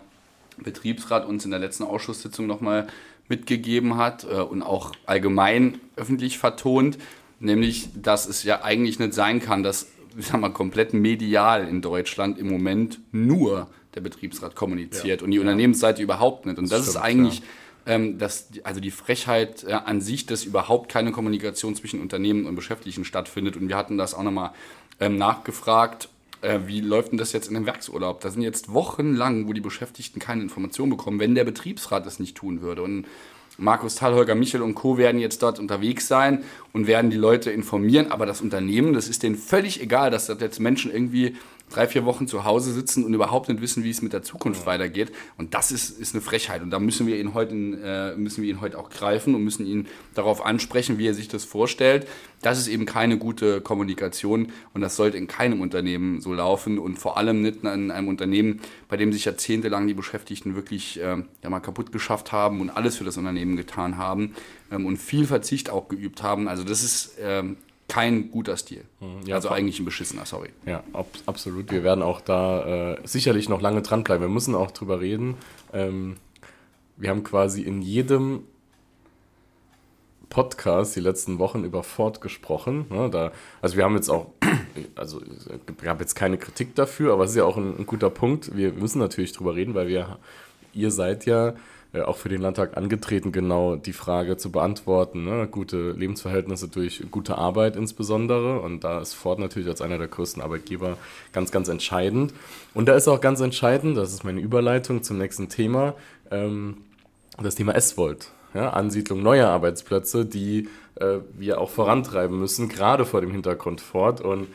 Betriebsrat 0.58 1.25
uns 1.25 1.46
in 1.46 1.52
der 1.52 1.60
letzten 1.60 1.84
Ausschusssitzung 1.84 2.48
nochmal 2.48 2.88
mitgegeben 3.29 3.97
hat 3.97 4.24
äh, 4.24 4.35
und 4.35 4.62
auch 4.62 4.94
allgemein 5.06 5.79
öffentlich 5.95 6.38
vertont, 6.38 6.97
nämlich, 7.39 7.89
dass 7.95 8.27
es 8.27 8.44
ja 8.44 8.63
eigentlich 8.63 9.00
nicht 9.00 9.13
sein 9.13 9.41
kann, 9.41 9.63
dass 9.63 9.88
ich 10.18 10.27
sag 10.27 10.41
mal, 10.41 10.50
komplett 10.50 10.94
medial 10.94 11.68
in 11.68 11.81
Deutschland 11.81 12.39
im 12.39 12.50
Moment 12.50 13.00
nur 13.12 13.68
der 13.94 14.01
Betriebsrat 14.01 14.56
kommuniziert 14.56 15.21
ja. 15.21 15.25
und 15.25 15.31
die 15.31 15.39
Unternehmensseite 15.39 16.01
überhaupt 16.01 16.47
nicht. 16.47 16.57
Und 16.57 16.71
das, 16.71 16.85
das 16.85 16.89
stimmt, 16.89 16.97
ist 16.97 17.03
eigentlich 17.03 17.39
ja 17.39 17.45
ähm, 17.88 18.18
dass 18.18 18.50
also 18.63 18.81
die 18.81 18.91
Frechheit 18.91 19.63
äh, 19.63 19.71
an 19.71 20.01
sich, 20.01 20.25
dass 20.25 20.44
überhaupt 20.44 20.91
keine 20.91 21.12
Kommunikation 21.12 21.73
zwischen 21.73 22.01
Unternehmen 22.01 22.45
und 22.45 22.56
Beschäftigten 22.56 23.06
stattfindet. 23.06 23.56
Und 23.56 23.69
wir 23.69 23.77
hatten 23.77 23.97
das 23.97 24.13
auch 24.13 24.23
nochmal 24.23 24.51
ähm, 25.00 25.18
nachgefragt. 25.18 26.09
Äh, 26.42 26.60
wie 26.66 26.81
läuft 26.81 27.12
denn 27.12 27.18
das 27.18 27.34
jetzt 27.34 27.48
in 27.48 27.56
dem 27.56 27.66
Werksurlaub? 27.66 28.22
Da 28.22 28.30
sind 28.30 28.42
jetzt 28.42 28.74
Wochen 28.74 29.16
lang, 29.16 29.48
wo 29.48 29.54
die 29.54 29.62
Beschäftigten 29.62 30.19
keine 30.19 30.44
Informationen 30.44 30.92
bekommen, 30.92 31.19
wenn 31.19 31.36
der 31.36 31.44
Betriebsrat 31.44 32.06
es 32.06 32.19
nicht 32.19 32.38
tun 32.38 32.62
würde. 32.62 32.84
Und 32.84 33.06
Markus 33.57 33.95
Thal, 33.95 34.13
Holger 34.13 34.36
Michel 34.36 34.62
und 34.62 34.75
Co. 34.75 34.98
werden 34.98 35.19
jetzt 35.19 35.42
dort 35.42 35.57
unterwegs 35.57 36.07
sein 36.07 36.44
und 36.74 36.86
werden 36.86 37.10
die 37.10 37.18
Leute 37.18 37.50
informieren. 37.50 38.12
Aber 38.12 38.28
das 38.28 38.42
Unternehmen, 38.42 38.94
das 38.94 39.07
ist 39.07 39.24
denen 39.24 39.36
völlig 39.36 39.81
egal, 39.81 40.12
dass 40.12 40.28
dort 40.28 40.42
jetzt 40.42 40.60
Menschen 40.60 40.92
irgendwie 40.92 41.36
drei, 41.69 41.88
vier 41.88 42.06
Wochen 42.06 42.28
zu 42.28 42.46
Hause 42.46 42.72
sitzen 42.72 43.04
und 43.04 43.14
überhaupt 43.14 43.50
nicht 43.50 43.62
wissen, 43.62 43.84
wie 43.84 43.90
es 43.90 44.02
mit 44.02 44.14
der 44.14 44.24
Zukunft 44.24 44.62
ja. 44.62 44.68
weitergeht. 44.68 45.12
Und 45.38 45.54
das 45.54 45.72
ist, 45.72 45.90
ist 46.00 46.14
eine 46.14 46.22
Frechheit. 46.22 46.62
Und 46.62 46.69
da 46.72 46.80
müssen 46.80 47.08
wir 47.08 47.19
ihn 47.19 47.34
heute, 47.34 47.54
äh, 47.54 48.16
müssen 48.16 48.44
wir 48.44 48.50
ihn 48.50 48.62
heute 48.62 48.78
auch 48.78 48.90
greifen 48.90 49.36
und 49.36 49.44
müssen 49.44 49.66
ihn 49.66 49.88
darauf 50.14 50.46
ansprechen, 50.46 50.98
wie 50.98 51.08
er 51.08 51.14
sich 51.14 51.28
das 51.28 51.44
vorstellt. 51.44 52.08
Das 52.42 52.60
ist 52.60 52.68
eben 52.68 52.86
keine 52.86 53.18
gute 53.18 53.62
Kommunikation 53.62 54.52
und 54.74 54.81
das 54.81 54.95
sollte 54.95 55.18
in 55.18 55.28
keinem 55.28 55.59
Unternehmen 55.59 56.21
so 56.21 56.33
laufen 56.33 56.78
und 56.78 57.00
vor 57.00 57.18
allem 57.18 57.42
nicht 57.42 57.64
in 57.64 57.90
einem 57.92 58.07
Unternehmen, 58.07 58.62
bei 58.90 58.95
dem 58.95 59.12
sich 59.12 59.26
jahrzehntelang 59.26 59.88
die 59.88 59.95
Beschäftigten 59.95 60.56
wirklich 60.56 61.02
äh, 61.02 61.18
ja 61.44 61.50
mal 61.50 61.59
kaputt 61.59 61.92
geschafft 61.92 62.31
haben 62.31 62.62
und 62.62 62.69
alles 62.69 62.97
für 62.97 63.04
das 63.04 63.18
Unternehmen 63.18 63.57
getan 63.57 63.97
haben 63.97 64.36
ähm, 64.71 64.86
und 64.86 64.97
viel 64.97 65.26
Verzicht 65.26 65.71
auch 65.71 65.90
geübt 65.90 66.21
haben. 66.21 66.47
Also 66.47 66.64
das 66.64 66.83
ist 66.83 67.18
ähm, 67.19 67.57
kein 67.87 68.31
guter 68.31 68.57
Stil. 68.57 68.83
Mhm. 68.99 69.25
Ja, 69.25 69.35
also 69.35 69.49
eigentlich 69.49 69.79
ein 69.79 69.85
beschissener, 69.85 70.25
sorry. 70.25 70.49
Ja, 70.65 70.83
ab, 70.94 71.07
absolut. 71.25 71.71
Wir 71.71 71.83
werden 71.83 72.03
auch 72.03 72.21
da 72.21 72.94
äh, 72.94 72.97
sicherlich 73.06 73.49
noch 73.49 73.61
lange 73.61 73.81
dranbleiben. 73.81 74.27
Wir 74.27 74.33
müssen 74.33 74.56
auch 74.56 74.71
drüber 74.71 74.99
reden. 74.99 75.35
Ähm, 75.73 76.17
wir 76.97 77.09
haben 77.09 77.23
quasi 77.23 77.61
in 77.61 77.81
jedem 77.81 78.44
Podcast 80.29 80.95
die 80.95 80.99
letzten 80.99 81.39
Wochen 81.39 81.63
über 81.63 81.83
Ford 81.83 82.19
gesprochen. 82.19 82.85
Ne, 82.89 83.09
da, 83.09 83.31
also 83.61 83.77
wir 83.77 83.85
haben 83.85 83.95
jetzt 83.95 84.09
auch, 84.09 84.27
also 84.95 85.21
es 85.21 85.47
gab 85.81 86.01
jetzt 86.01 86.15
keine 86.15 86.37
Kritik 86.37 86.75
dafür, 86.75 87.13
aber 87.13 87.23
es 87.23 87.31
ist 87.31 87.37
ja 87.37 87.45
auch 87.45 87.57
ein, 87.57 87.77
ein 87.77 87.85
guter 87.85 88.09
Punkt. 88.09 88.56
Wir 88.56 88.73
müssen 88.73 88.99
natürlich 88.99 89.31
drüber 89.31 89.56
reden, 89.56 89.73
weil 89.73 89.87
wir, 89.87 90.19
ihr 90.73 90.91
seid 90.91 91.25
ja 91.25 91.53
äh, 91.94 92.01
auch 92.01 92.17
für 92.17 92.29
den 92.29 92.41
Landtag 92.41 92.75
angetreten, 92.75 93.31
genau 93.31 93.75
die 93.75 93.94
Frage 93.94 94.37
zu 94.37 94.51
beantworten. 94.51 95.23
Ne? 95.23 95.47
Gute 95.49 95.91
Lebensverhältnisse 95.91 96.67
durch 96.67 97.03
gute 97.11 97.37
Arbeit 97.37 97.75
insbesondere. 97.75 98.59
Und 98.59 98.83
da 98.83 98.99
ist 98.99 99.13
Ford 99.13 99.39
natürlich 99.39 99.69
als 99.69 99.81
einer 99.81 99.97
der 99.97 100.07
größten 100.07 100.41
Arbeitgeber 100.41 100.97
ganz, 101.31 101.51
ganz 101.51 101.69
entscheidend. 101.69 102.33
Und 102.73 102.87
da 102.87 102.95
ist 102.95 103.07
auch 103.07 103.21
ganz 103.21 103.39
entscheidend, 103.39 103.97
das 103.97 104.13
ist 104.13 104.23
meine 104.23 104.41
Überleitung 104.41 105.01
zum 105.01 105.17
nächsten 105.17 105.49
Thema, 105.49 105.94
ähm, 106.29 106.77
das 107.41 107.56
Thema 107.56 107.73
S-Volt. 107.73 108.31
Ja? 108.53 108.71
Ansiedlung 108.71 109.23
neuer 109.23 109.47
Arbeitsplätze, 109.47 110.25
die 110.25 110.67
äh, 110.95 111.19
wir 111.37 111.61
auch 111.61 111.69
vorantreiben 111.69 112.37
müssen, 112.39 112.69
gerade 112.69 113.06
vor 113.06 113.21
dem 113.21 113.31
Hintergrund 113.31 113.81
Ford. 113.81 114.21
Und 114.21 114.47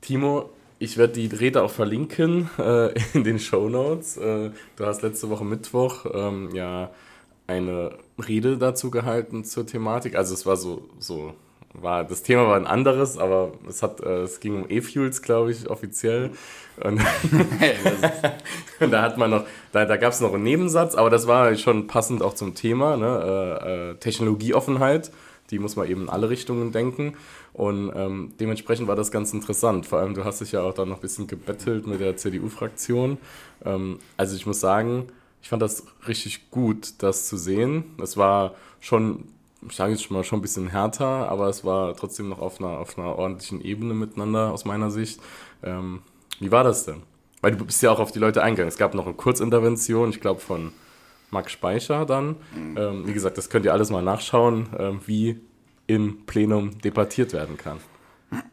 Timo, 0.00 0.50
ich 0.78 0.96
werde 0.96 1.14
die 1.14 1.26
Rede 1.34 1.62
auch 1.62 1.70
verlinken 1.70 2.50
äh, 2.58 2.94
in 3.14 3.24
den 3.24 3.38
Show 3.38 3.68
Notes. 3.68 4.16
Äh, 4.16 4.50
du 4.76 4.86
hast 4.86 5.02
letzte 5.02 5.30
Woche 5.30 5.44
Mittwoch 5.44 6.06
ähm, 6.12 6.50
ja 6.54 6.90
eine 7.46 7.92
Rede 8.26 8.56
dazu 8.56 8.90
gehalten 8.90 9.44
zur 9.44 9.66
Thematik. 9.66 10.16
Also 10.16 10.34
es 10.34 10.46
war 10.46 10.56
so, 10.56 10.88
so 10.98 11.34
war 11.74 12.04
das 12.04 12.22
Thema 12.22 12.46
war 12.46 12.56
ein 12.56 12.66
anderes, 12.66 13.18
aber 13.18 13.52
es 13.68 13.82
hat 13.82 14.00
äh, 14.00 14.22
es 14.22 14.40
ging 14.40 14.62
um 14.62 14.70
E-Fuels, 14.70 15.22
glaube 15.22 15.50
ich, 15.50 15.68
offiziell. 15.68 16.30
Und, 16.82 17.00
und, 18.80 18.90
da 18.90 19.02
hat 19.02 19.18
man 19.18 19.30
noch, 19.30 19.44
da, 19.72 19.84
da 19.84 19.96
gab 19.96 20.12
es 20.12 20.20
noch 20.20 20.34
einen 20.34 20.44
Nebensatz, 20.44 20.94
aber 20.94 21.10
das 21.10 21.26
war 21.26 21.54
schon 21.56 21.86
passend 21.86 22.22
auch 22.22 22.34
zum 22.34 22.54
Thema, 22.54 22.96
ne? 22.96 23.60
Äh, 23.64 23.90
äh, 23.90 23.94
Technologieoffenheit 23.96 25.10
die 25.54 25.60
muss 25.60 25.76
man 25.76 25.88
eben 25.88 26.02
in 26.02 26.08
alle 26.08 26.28
Richtungen 26.28 26.72
denken. 26.72 27.14
Und 27.52 27.92
ähm, 27.94 28.32
dementsprechend 28.40 28.88
war 28.88 28.96
das 28.96 29.12
ganz 29.12 29.32
interessant. 29.32 29.86
Vor 29.86 30.00
allem, 30.00 30.14
du 30.14 30.24
hast 30.24 30.40
dich 30.40 30.50
ja 30.50 30.62
auch 30.62 30.74
dann 30.74 30.88
noch 30.88 30.96
ein 30.96 31.00
bisschen 31.00 31.28
gebettelt 31.28 31.86
mit 31.86 32.00
der 32.00 32.16
CDU-Fraktion. 32.16 33.18
Ähm, 33.64 34.00
also 34.16 34.34
ich 34.34 34.46
muss 34.46 34.58
sagen, 34.58 35.06
ich 35.40 35.48
fand 35.48 35.62
das 35.62 35.84
richtig 36.08 36.50
gut, 36.50 36.94
das 36.98 37.28
zu 37.28 37.36
sehen. 37.36 37.84
Es 38.02 38.16
war 38.16 38.56
schon, 38.80 39.28
ich 39.68 39.76
sage 39.76 39.92
jetzt 39.92 40.02
schon 40.02 40.16
mal, 40.16 40.24
schon 40.24 40.40
ein 40.40 40.42
bisschen 40.42 40.66
härter, 40.66 41.28
aber 41.28 41.48
es 41.48 41.64
war 41.64 41.94
trotzdem 41.94 42.28
noch 42.28 42.40
auf 42.40 42.58
einer, 42.58 42.80
auf 42.80 42.98
einer 42.98 43.16
ordentlichen 43.16 43.60
Ebene 43.60 43.94
miteinander 43.94 44.52
aus 44.52 44.64
meiner 44.64 44.90
Sicht. 44.90 45.20
Ähm, 45.62 46.02
wie 46.40 46.50
war 46.50 46.64
das 46.64 46.84
denn? 46.84 47.02
Weil 47.42 47.54
du 47.54 47.64
bist 47.64 47.80
ja 47.80 47.92
auch 47.92 48.00
auf 48.00 48.10
die 48.10 48.18
Leute 48.18 48.42
eingegangen. 48.42 48.68
Es 48.68 48.78
gab 48.78 48.94
noch 48.94 49.06
eine 49.06 49.14
Kurzintervention, 49.14 50.10
ich 50.10 50.20
glaube 50.20 50.40
von 50.40 50.72
Max 51.34 51.52
Speicher 51.52 52.06
dann. 52.06 52.36
Mhm. 52.54 52.78
Ähm, 52.78 53.06
wie 53.06 53.12
gesagt, 53.12 53.36
das 53.36 53.50
könnt 53.50 53.66
ihr 53.66 53.74
alles 53.74 53.90
mal 53.90 54.02
nachschauen, 54.02 54.68
ähm, 54.78 55.00
wie 55.04 55.40
im 55.86 56.24
Plenum 56.24 56.78
debattiert 56.78 57.34
werden 57.34 57.58
kann. 57.58 57.78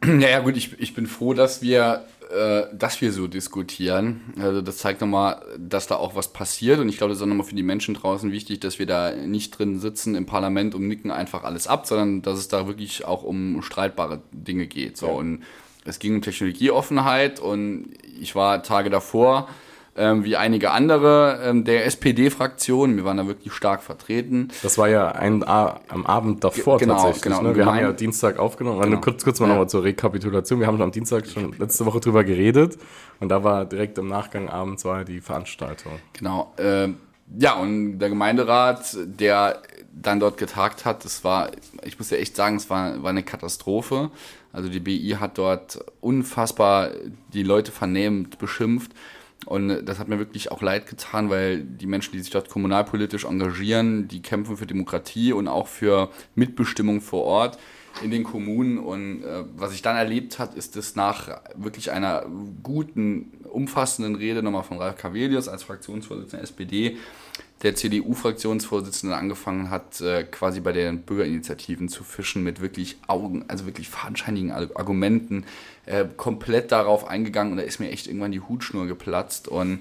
Naja 0.06 0.40
gut, 0.42 0.58
ich, 0.58 0.80
ich 0.80 0.94
bin 0.94 1.08
froh, 1.08 1.34
dass 1.34 1.62
wir, 1.62 2.06
äh, 2.30 2.64
dass 2.76 3.02
wir 3.02 3.12
so 3.12 3.28
diskutieren. 3.28 4.22
Also 4.40 4.62
das 4.62 4.78
zeigt 4.78 5.02
nochmal, 5.02 5.42
dass 5.58 5.88
da 5.88 5.96
auch 5.96 6.16
was 6.16 6.34
passiert 6.34 6.80
und 6.80 6.90
ich 6.90 6.98
glaube, 6.98 7.10
das 7.10 7.18
ist 7.20 7.24
auch 7.24 7.28
nochmal 7.28 7.48
für 7.48 7.56
die 7.56 7.64
Menschen 7.64 7.96
draußen 7.96 8.32
wichtig, 8.32 8.60
dass 8.60 8.80
wir 8.80 8.86
da 8.86 9.12
nicht 9.12 9.58
drin 9.58 9.80
sitzen 9.80 10.16
im 10.16 10.26
Parlament 10.26 10.76
und 10.76 10.88
nicken 10.88 11.10
einfach 11.10 11.44
alles 11.44 11.68
ab, 11.68 11.88
sondern 11.88 12.22
dass 12.22 12.38
es 12.38 12.48
da 12.48 12.68
wirklich 12.68 13.06
auch 13.06 13.24
um 13.24 13.62
streitbare 13.62 14.22
Dinge 14.32 14.68
geht. 14.68 14.98
So. 14.98 15.08
Ja. 15.08 15.14
Und 15.14 15.44
es 15.86 16.00
ging 16.00 16.16
um 16.16 16.22
Technologieoffenheit 16.22 17.40
und 17.40 17.94
ich 18.20 18.36
war 18.36 18.62
Tage 18.62 18.90
davor 18.90 19.48
ähm, 19.96 20.24
wie 20.24 20.38
einige 20.38 20.72
andere 20.72 21.42
ähm, 21.44 21.66
der 21.66 21.86
SPD-Fraktion. 21.86 22.96
Wir 22.96 23.04
waren 23.04 23.18
da 23.18 23.28
wirklich 23.28 23.54
stark 23.54 23.84
vertreten. 23.84 24.50
Das 24.64 24.78
war 24.78 24.88
ja 24.88 25.12
ein, 25.12 25.44
am 25.44 26.06
Abend 26.06 26.44
davor 26.44 26.78
genau, 26.78 26.96
tatsächlich. 26.96 27.24
Genau, 27.24 27.42
ne? 27.42 27.56
Wir 27.56 27.66
haben 27.66 27.80
ja 27.80 27.92
Dienstag 27.92 28.40
aufgenommen. 28.40 28.82
Genau. 28.82 29.02
Kurz, 29.02 29.24
kurz 29.24 29.40
mal 29.40 29.48
ja. 29.48 29.54
nochmal 29.54 29.70
zur 29.70 29.84
Rekapitulation. 29.84 30.60
Wir 30.60 30.68
haben 30.68 30.78
schon 30.78 30.84
am 30.84 30.92
Dienstag 30.92 31.28
schon 31.28 31.54
letzte 31.58 31.86
Woche 31.86 32.00
drüber 32.00 32.24
geredet 32.24 32.78
und 33.20 33.30
da 33.30 33.44
war 33.44 33.66
direkt 33.66 33.98
im 33.98 34.08
Nachgang 34.08 34.50
abends 34.50 34.86
war 34.86 35.04
die 35.04 35.20
Veranstaltung. 35.20 35.94
Genau. 36.14 36.54
Äh, 36.58 36.90
ja, 37.38 37.54
und 37.56 38.00
der 38.00 38.10
Gemeinderat, 38.10 38.98
der 39.06 39.62
dann 39.94 40.20
dort 40.20 40.38
getagt 40.38 40.86
hat, 40.86 41.06
das 41.06 41.24
war, 41.24 41.52
ich 41.84 41.98
muss 41.98 42.10
ja 42.10 42.18
echt 42.18 42.36
sagen, 42.36 42.58
es 42.58 42.70
war, 42.70 43.04
war 43.04 43.10
eine 43.10 43.24
Katastrophe. 43.24 44.12
Also 44.54 44.70
die 44.70 44.80
BI 44.80 45.16
hat 45.20 45.38
dort 45.38 45.84
unfassbar 46.02 46.92
die 47.34 47.44
Leute 47.44 47.72
vernehmend 47.72 48.38
beschimpft. 48.38 48.92
Und 49.46 49.86
das 49.86 49.98
hat 49.98 50.08
mir 50.08 50.20
wirklich 50.20 50.52
auch 50.52 50.62
leid 50.62 50.88
getan, 50.88 51.30
weil 51.30 51.64
die 51.64 51.88
Menschen, 51.88 52.12
die 52.14 52.20
sich 52.20 52.30
dort 52.30 52.50
kommunalpolitisch 52.50 53.26
engagieren, 53.26 54.08
die 54.08 54.22
kämpfen 54.22 54.56
für 54.56 54.68
Demokratie 54.68 55.34
und 55.34 55.48
auch 55.48 55.68
für 55.68 56.10
Mitbestimmung 56.36 57.02
vor 57.02 57.24
Ort 57.24 57.58
in 58.04 58.12
den 58.12 58.24
Kommunen. 58.24 58.78
Und 58.78 59.24
äh, 59.24 59.44
was 59.56 59.74
ich 59.74 59.82
dann 59.82 59.96
erlebt 59.96 60.40
hat, 60.40 60.54
ist 60.56 60.76
es 60.78 60.96
nach 60.96 61.42
wirklich 61.56 61.92
einer 61.92 62.26
guten, 62.62 63.32
umfassenden 63.52 64.16
Rede 64.16 64.44
nochmal 64.44 64.64
von 64.64 64.78
Ralf 64.78 64.98
Cavelius 64.98 65.48
als 65.48 65.64
Fraktionsvorsitzender 65.64 66.38
der 66.38 66.44
SPD, 66.44 66.98
der 67.64 67.76
CDU-Fraktionsvorsitzende 67.76 69.16
angefangen 69.16 69.70
hat, 69.70 70.02
äh, 70.02 70.24
quasi 70.24 70.62
bei 70.62 70.72
den 70.72 71.04
Bürgerinitiativen 71.04 71.90
zu 71.90 72.04
fischen 72.04 72.44
mit 72.44 72.62
wirklich 72.62 72.98
Augen, 73.08 73.46
also 73.48 73.66
wirklich 73.66 73.90
fadenscheinigen 73.90 74.52
Argumenten, 74.52 75.46
äh, 75.86 76.06
komplett 76.18 76.72
darauf 76.72 77.08
eingegangen 77.08 77.54
und 77.54 77.58
da 77.58 77.64
ist 77.64 77.80
mir 77.80 77.92
echt 77.92 78.08
irgendwann 78.08 78.32
die 78.32 78.42
Hutschnur 78.42 78.88
geplatzt 78.88 79.48
und 79.48 79.80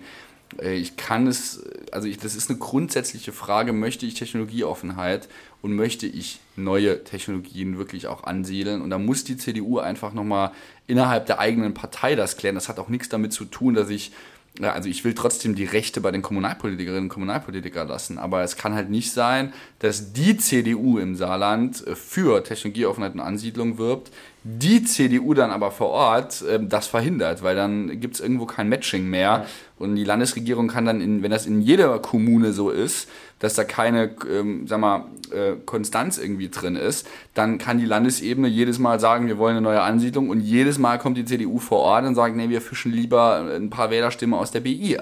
äh, 0.60 0.74
ich 0.74 0.96
kann 0.96 1.26
es, 1.26 1.62
also 1.92 2.08
ich, 2.08 2.18
das 2.18 2.34
ist 2.34 2.50
eine 2.50 2.58
grundsätzliche 2.58 3.32
Frage, 3.32 3.72
möchte 3.72 4.06
ich 4.06 4.14
Technologieoffenheit 4.14 5.28
und 5.62 5.74
möchte 5.74 6.06
ich 6.06 6.40
neue 6.56 7.04
Technologien 7.04 7.78
wirklich 7.78 8.06
auch 8.06 8.24
ansiedeln? 8.24 8.82
Und 8.82 8.90
da 8.90 8.98
muss 8.98 9.24
die 9.24 9.36
CDU 9.36 9.78
einfach 9.78 10.12
nochmal 10.12 10.52
innerhalb 10.86 11.26
der 11.26 11.38
eigenen 11.38 11.74
Partei 11.74 12.14
das 12.14 12.36
klären. 12.36 12.54
Das 12.54 12.68
hat 12.68 12.78
auch 12.78 12.88
nichts 12.88 13.08
damit 13.08 13.32
zu 13.32 13.44
tun, 13.44 13.74
dass 13.74 13.90
ich 13.90 14.12
also 14.60 14.88
ich 14.88 15.04
will 15.04 15.14
trotzdem 15.14 15.54
die 15.54 15.64
Rechte 15.64 16.00
bei 16.00 16.10
den 16.10 16.22
Kommunalpolitikerinnen 16.22 17.04
und 17.04 17.08
Kommunalpolitikern 17.08 17.88
lassen, 17.88 18.18
aber 18.18 18.42
es 18.42 18.56
kann 18.56 18.74
halt 18.74 18.90
nicht 18.90 19.12
sein, 19.12 19.52
dass 19.78 20.12
die 20.12 20.36
CDU 20.36 20.98
im 20.98 21.16
Saarland 21.16 21.86
äh, 21.86 21.94
für 21.94 22.42
Technologieoffenheit 22.42 23.14
und 23.14 23.20
Ansiedlung 23.20 23.78
wirbt, 23.78 24.10
die 24.42 24.82
CDU 24.84 25.34
dann 25.34 25.50
aber 25.50 25.70
vor 25.70 25.88
Ort 25.88 26.42
äh, 26.42 26.58
das 26.62 26.86
verhindert, 26.86 27.42
weil 27.42 27.54
dann 27.54 28.00
gibt 28.00 28.14
es 28.14 28.20
irgendwo 28.20 28.46
kein 28.46 28.68
Matching 28.68 29.06
mehr. 29.06 29.20
Ja. 29.20 29.46
Und 29.78 29.96
die 29.96 30.04
Landesregierung 30.04 30.68
kann 30.68 30.84
dann, 30.84 31.00
in, 31.00 31.22
wenn 31.22 31.30
das 31.30 31.46
in 31.46 31.60
jeder 31.60 31.98
Kommune 31.98 32.52
so 32.52 32.70
ist, 32.70 33.08
dass 33.38 33.54
da 33.54 33.64
keine, 33.64 34.14
ähm, 34.30 34.66
sag 34.66 34.80
mal, 34.80 35.06
äh, 35.30 35.56
Konstanz 35.64 36.18
irgendwie 36.18 36.48
drin 36.48 36.76
ist, 36.76 37.06
dann 37.34 37.58
kann 37.58 37.78
die 37.78 37.86
Landesebene 37.86 38.48
jedes 38.48 38.78
Mal 38.78 39.00
sagen, 39.00 39.26
wir 39.26 39.38
wollen 39.38 39.56
eine 39.56 39.62
neue 39.62 39.82
Ansiedlung 39.82 40.28
und 40.30 40.40
jedes 40.40 40.78
Mal 40.78 40.98
kommt 40.98 41.16
die 41.16 41.24
CDU 41.24 41.58
vor 41.58 41.78
Ort 41.80 42.06
und 42.06 42.14
sagt, 42.14 42.36
nee, 42.36 42.48
wir 42.48 42.60
fischen 42.60 42.92
lieber 42.92 43.46
ein 43.54 43.70
paar 43.70 43.90
Wählerstimmen 43.90 44.38
aus 44.38 44.50
der 44.50 44.60
BI. 44.60 44.98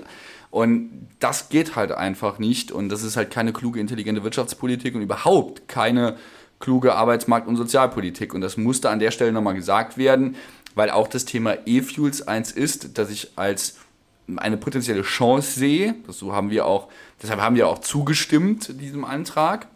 Und 0.50 1.08
das 1.20 1.48
geht 1.48 1.76
halt 1.76 1.92
einfach 1.92 2.38
nicht 2.38 2.72
und 2.72 2.88
das 2.88 3.02
ist 3.02 3.16
halt 3.16 3.30
keine 3.30 3.52
kluge, 3.52 3.80
intelligente 3.80 4.24
Wirtschaftspolitik 4.24 4.94
und 4.94 5.02
überhaupt 5.02 5.68
keine 5.68 6.16
kluge 6.60 6.94
Arbeitsmarkt- 6.94 7.48
und 7.48 7.56
Sozialpolitik. 7.56 8.34
Und 8.34 8.40
das 8.40 8.56
musste 8.56 8.90
an 8.90 8.98
der 8.98 9.10
Stelle 9.10 9.32
nochmal 9.32 9.54
gesagt 9.54 9.98
werden, 9.98 10.36
weil 10.74 10.90
auch 10.90 11.08
das 11.08 11.24
Thema 11.24 11.56
E-Fuels 11.66 12.26
eins 12.26 12.52
ist, 12.52 12.98
dass 12.98 13.10
ich 13.10 13.32
als 13.36 13.76
eine 14.36 14.56
potenzielle 14.56 15.02
Chance 15.02 15.58
sehe. 15.58 15.94
So 16.08 16.34
haben 16.34 16.50
wir 16.50 16.66
auch, 16.66 16.88
deshalb 17.22 17.40
haben 17.40 17.56
wir 17.56 17.68
auch 17.68 17.78
zugestimmt 17.78 18.80
diesem 18.80 19.04
Antrag 19.04 19.66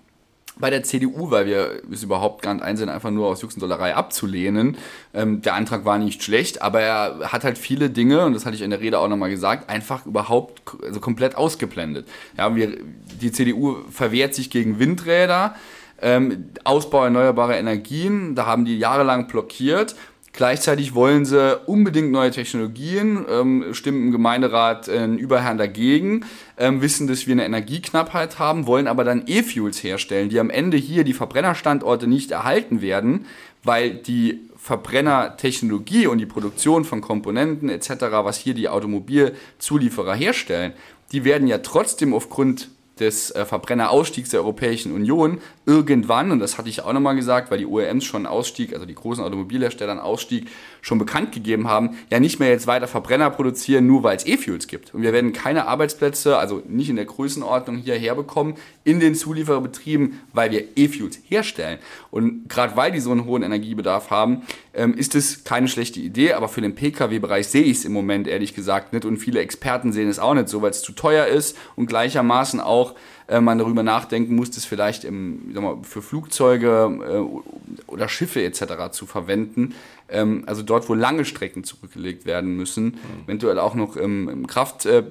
bei 0.58 0.68
der 0.68 0.82
CDU, 0.82 1.30
weil 1.30 1.46
wir 1.46 1.82
es 1.90 2.02
überhaupt 2.02 2.42
gar 2.42 2.52
nicht 2.54 2.62
einsehen, 2.62 2.90
einfach 2.90 3.10
nur 3.10 3.28
aus 3.28 3.40
Juxendollerei 3.40 3.94
abzulehnen. 3.94 4.76
Ähm, 5.14 5.40
der 5.40 5.54
Antrag 5.54 5.84
war 5.84 5.98
nicht 5.98 6.22
schlecht, 6.22 6.60
aber 6.60 6.80
er 6.80 7.32
hat 7.32 7.44
halt 7.44 7.56
viele 7.56 7.88
Dinge, 7.88 8.24
und 8.26 8.34
das 8.34 8.44
hatte 8.44 8.56
ich 8.56 8.62
in 8.62 8.70
der 8.70 8.80
Rede 8.80 8.98
auch 8.98 9.08
nochmal 9.08 9.30
gesagt, 9.30 9.70
einfach 9.70 10.04
überhaupt 10.04 10.62
also 10.82 11.00
komplett 11.00 11.36
ausgeblendet. 11.36 12.06
Ja, 12.36 12.54
wir, 12.54 12.76
die 13.20 13.32
CDU 13.32 13.78
verwehrt 13.90 14.34
sich 14.34 14.50
gegen 14.50 14.78
Windräder, 14.78 15.54
ähm, 16.02 16.50
Ausbau 16.64 17.04
erneuerbarer 17.04 17.56
Energien, 17.56 18.34
da 18.34 18.46
haben 18.46 18.64
die 18.64 18.78
jahrelang 18.78 19.28
blockiert. 19.28 19.94
Gleichzeitig 20.34 20.94
wollen 20.94 21.26
sie 21.26 21.58
unbedingt 21.66 22.10
neue 22.10 22.30
Technologien, 22.30 23.26
ähm, 23.28 23.74
stimmen 23.74 24.06
im 24.06 24.12
Gemeinderat 24.12 24.88
äh, 24.88 25.04
Überherrn 25.04 25.58
dagegen, 25.58 26.24
ähm, 26.56 26.80
wissen, 26.80 27.06
dass 27.06 27.26
wir 27.26 27.32
eine 27.32 27.44
Energieknappheit 27.44 28.38
haben, 28.38 28.66
wollen 28.66 28.86
aber 28.86 29.04
dann 29.04 29.24
E-Fuels 29.26 29.82
herstellen, 29.84 30.30
die 30.30 30.40
am 30.40 30.48
Ende 30.48 30.78
hier 30.78 31.04
die 31.04 31.12
Verbrennerstandorte 31.12 32.06
nicht 32.06 32.30
erhalten 32.30 32.80
werden, 32.80 33.26
weil 33.62 33.90
die 33.90 34.40
Verbrennertechnologie 34.56 36.06
und 36.06 36.16
die 36.18 36.26
Produktion 36.26 36.86
von 36.86 37.02
Komponenten 37.02 37.68
etc., 37.68 37.90
was 38.22 38.38
hier 38.38 38.54
die 38.54 38.70
Automobilzulieferer 38.70 40.14
herstellen, 40.14 40.72
die 41.10 41.24
werden 41.24 41.46
ja 41.46 41.58
trotzdem 41.58 42.14
aufgrund 42.14 42.70
des 43.02 43.30
äh, 43.32 43.44
Verbrennerausstiegs 43.44 44.30
der 44.30 44.40
Europäischen 44.40 44.92
Union 44.92 45.40
irgendwann, 45.66 46.30
und 46.30 46.38
das 46.38 46.56
hatte 46.56 46.68
ich 46.68 46.82
auch 46.82 46.92
nochmal 46.92 47.16
gesagt, 47.16 47.50
weil 47.50 47.58
die 47.58 47.66
OEMs 47.66 48.04
schon 48.04 48.26
Ausstieg, 48.26 48.72
also 48.72 48.86
die 48.86 48.94
großen 48.94 49.22
Automobilhersteller 49.22 49.92
einen 49.92 50.00
Ausstieg 50.00 50.48
schon 50.80 50.98
bekannt 50.98 51.32
gegeben 51.32 51.68
haben, 51.68 51.98
ja 52.10 52.20
nicht 52.20 52.40
mehr 52.40 52.48
jetzt 52.48 52.66
weiter 52.66 52.88
Verbrenner 52.88 53.30
produzieren, 53.30 53.86
nur 53.86 54.02
weil 54.02 54.16
es 54.16 54.26
E-Fuels 54.26 54.66
gibt. 54.66 54.94
Und 54.94 55.02
wir 55.02 55.12
werden 55.12 55.32
keine 55.32 55.66
Arbeitsplätze, 55.66 56.38
also 56.38 56.62
nicht 56.66 56.88
in 56.88 56.96
der 56.96 57.04
Größenordnung 57.04 57.76
hierher 57.76 58.14
bekommen, 58.14 58.54
in 58.84 59.00
den 59.00 59.14
Zuliefererbetrieben, 59.14 60.20
weil 60.32 60.50
wir 60.50 60.64
E-Fuels 60.76 61.18
herstellen. 61.28 61.78
Und 62.10 62.48
gerade 62.48 62.76
weil 62.76 62.92
die 62.92 63.00
so 63.00 63.10
einen 63.10 63.24
hohen 63.24 63.42
Energiebedarf 63.42 64.10
haben, 64.10 64.42
ähm, 64.74 64.94
ist 64.94 65.14
es 65.14 65.44
keine 65.44 65.68
schlechte 65.68 66.00
Idee, 66.00 66.32
aber 66.32 66.48
für 66.48 66.60
den 66.60 66.74
Pkw-Bereich 66.74 67.48
sehe 67.48 67.62
ich 67.62 67.78
es 67.78 67.84
im 67.84 67.92
Moment 67.92 68.26
ehrlich 68.26 68.54
gesagt 68.54 68.92
nicht. 68.92 69.04
Und 69.04 69.18
viele 69.18 69.40
Experten 69.40 69.92
sehen 69.92 70.08
es 70.08 70.18
auch 70.18 70.34
nicht 70.34 70.48
so, 70.48 70.62
weil 70.62 70.70
es 70.70 70.82
zu 70.82 70.92
teuer 70.92 71.26
ist 71.26 71.56
und 71.76 71.86
gleichermaßen 71.86 72.60
auch 72.60 72.94
äh, 73.28 73.40
man 73.40 73.58
darüber 73.58 73.82
nachdenken 73.82 74.34
muss, 74.34 74.50
das 74.50 74.64
vielleicht 74.64 75.04
im, 75.04 75.52
mal, 75.52 75.78
für 75.82 76.02
Flugzeuge 76.02 76.98
äh, 77.02 77.61
oder 77.92 78.08
Schiffe 78.08 78.42
etc. 78.42 78.90
zu 78.90 79.06
verwenden. 79.06 79.74
Ähm, 80.08 80.42
also 80.46 80.62
dort, 80.62 80.88
wo 80.88 80.94
lange 80.94 81.24
Strecken 81.24 81.64
zurückgelegt 81.64 82.26
werden 82.26 82.56
müssen, 82.56 82.84
mhm. 82.84 83.24
eventuell 83.26 83.58
auch 83.58 83.74
noch 83.74 83.96
im, 83.96 84.28
im 84.28 84.46
Kraft, 84.46 84.86
äh, 84.86 85.04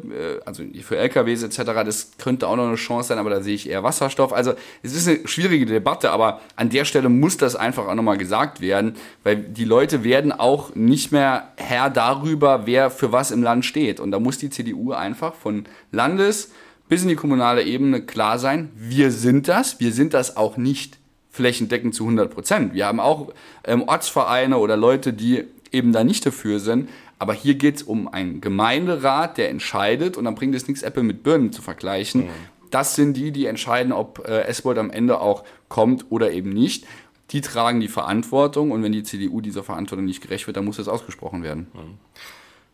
also 0.45 0.63
für 0.81 0.97
LKWs 0.97 1.43
etc. 1.43 1.57
Das 1.85 2.11
könnte 2.17 2.47
auch 2.47 2.55
noch 2.55 2.67
eine 2.67 2.75
Chance 2.75 3.09
sein, 3.09 3.17
aber 3.17 3.29
da 3.29 3.41
sehe 3.41 3.55
ich 3.55 3.69
eher 3.69 3.83
Wasserstoff. 3.83 4.33
Also 4.33 4.53
es 4.83 4.95
ist 4.95 5.07
eine 5.07 5.27
schwierige 5.27 5.65
Debatte, 5.65 6.11
aber 6.11 6.41
an 6.55 6.69
der 6.69 6.85
Stelle 6.85 7.09
muss 7.09 7.37
das 7.37 7.55
einfach 7.55 7.87
auch 7.87 7.95
nochmal 7.95 8.17
gesagt 8.17 8.61
werden, 8.61 8.95
weil 9.23 9.37
die 9.37 9.65
Leute 9.65 10.03
werden 10.03 10.31
auch 10.31 10.75
nicht 10.75 11.11
mehr 11.11 11.51
Herr 11.57 11.89
darüber, 11.89 12.65
wer 12.65 12.91
für 12.91 13.11
was 13.11 13.31
im 13.31 13.43
Land 13.43 13.65
steht. 13.65 13.99
Und 13.99 14.11
da 14.11 14.19
muss 14.19 14.37
die 14.37 14.49
CDU 14.49 14.91
einfach 14.91 15.33
von 15.33 15.65
Landes 15.91 16.51
bis 16.91 17.03
in 17.03 17.07
die 17.07 17.15
kommunale 17.15 17.63
Ebene 17.63 18.01
klar 18.01 18.37
sein, 18.37 18.69
wir 18.75 19.11
sind 19.11 19.47
das, 19.47 19.79
wir 19.79 19.93
sind 19.93 20.13
das 20.13 20.35
auch 20.35 20.57
nicht 20.57 21.00
flächendeckend 21.31 21.95
zu 21.95 22.03
100 22.03 22.31
Prozent. 22.31 22.73
Wir 22.73 22.85
haben 22.85 22.99
auch 22.99 23.33
ähm, 23.63 23.83
Ortsvereine 23.87 24.57
oder 24.57 24.77
Leute, 24.77 25.13
die 25.13 25.45
eben 25.71 25.93
da 25.93 26.03
nicht 26.03 26.25
dafür 26.25 26.59
sind. 26.59 26.89
Aber 27.17 27.33
hier 27.33 27.55
geht 27.55 27.77
es 27.77 27.83
um 27.83 28.07
einen 28.07 28.41
Gemeinderat, 28.41 29.37
der 29.37 29.49
entscheidet 29.49 30.17
und 30.17 30.25
dann 30.25 30.35
bringt 30.35 30.55
es 30.55 30.67
nichts, 30.67 30.83
Apple 30.83 31.03
mit 31.03 31.23
Birnen 31.23 31.51
zu 31.51 31.61
vergleichen. 31.61 32.25
Mhm. 32.25 32.29
Das 32.71 32.95
sind 32.95 33.15
die, 33.15 33.31
die 33.31 33.45
entscheiden, 33.45 33.91
ob 33.91 34.27
äh, 34.27 34.41
S-Bold 34.43 34.77
am 34.77 34.89
Ende 34.89 35.19
auch 35.19 35.43
kommt 35.69 36.05
oder 36.09 36.31
eben 36.31 36.49
nicht. 36.49 36.85
die 37.31 37.41
tragen 37.41 37.79
die 37.79 37.87
Verantwortung 37.87 38.71
und 38.71 38.83
wenn 38.83 38.91
die 38.91 39.03
CDU 39.03 39.39
dieser 39.39 39.63
Verantwortung 39.63 40.05
nicht 40.05 40.21
gerecht 40.21 40.47
wird, 40.47 40.57
dann 40.57 40.65
muss 40.65 40.77
das 40.77 40.87
ausgesprochen 40.87 41.43
werden. 41.43 41.67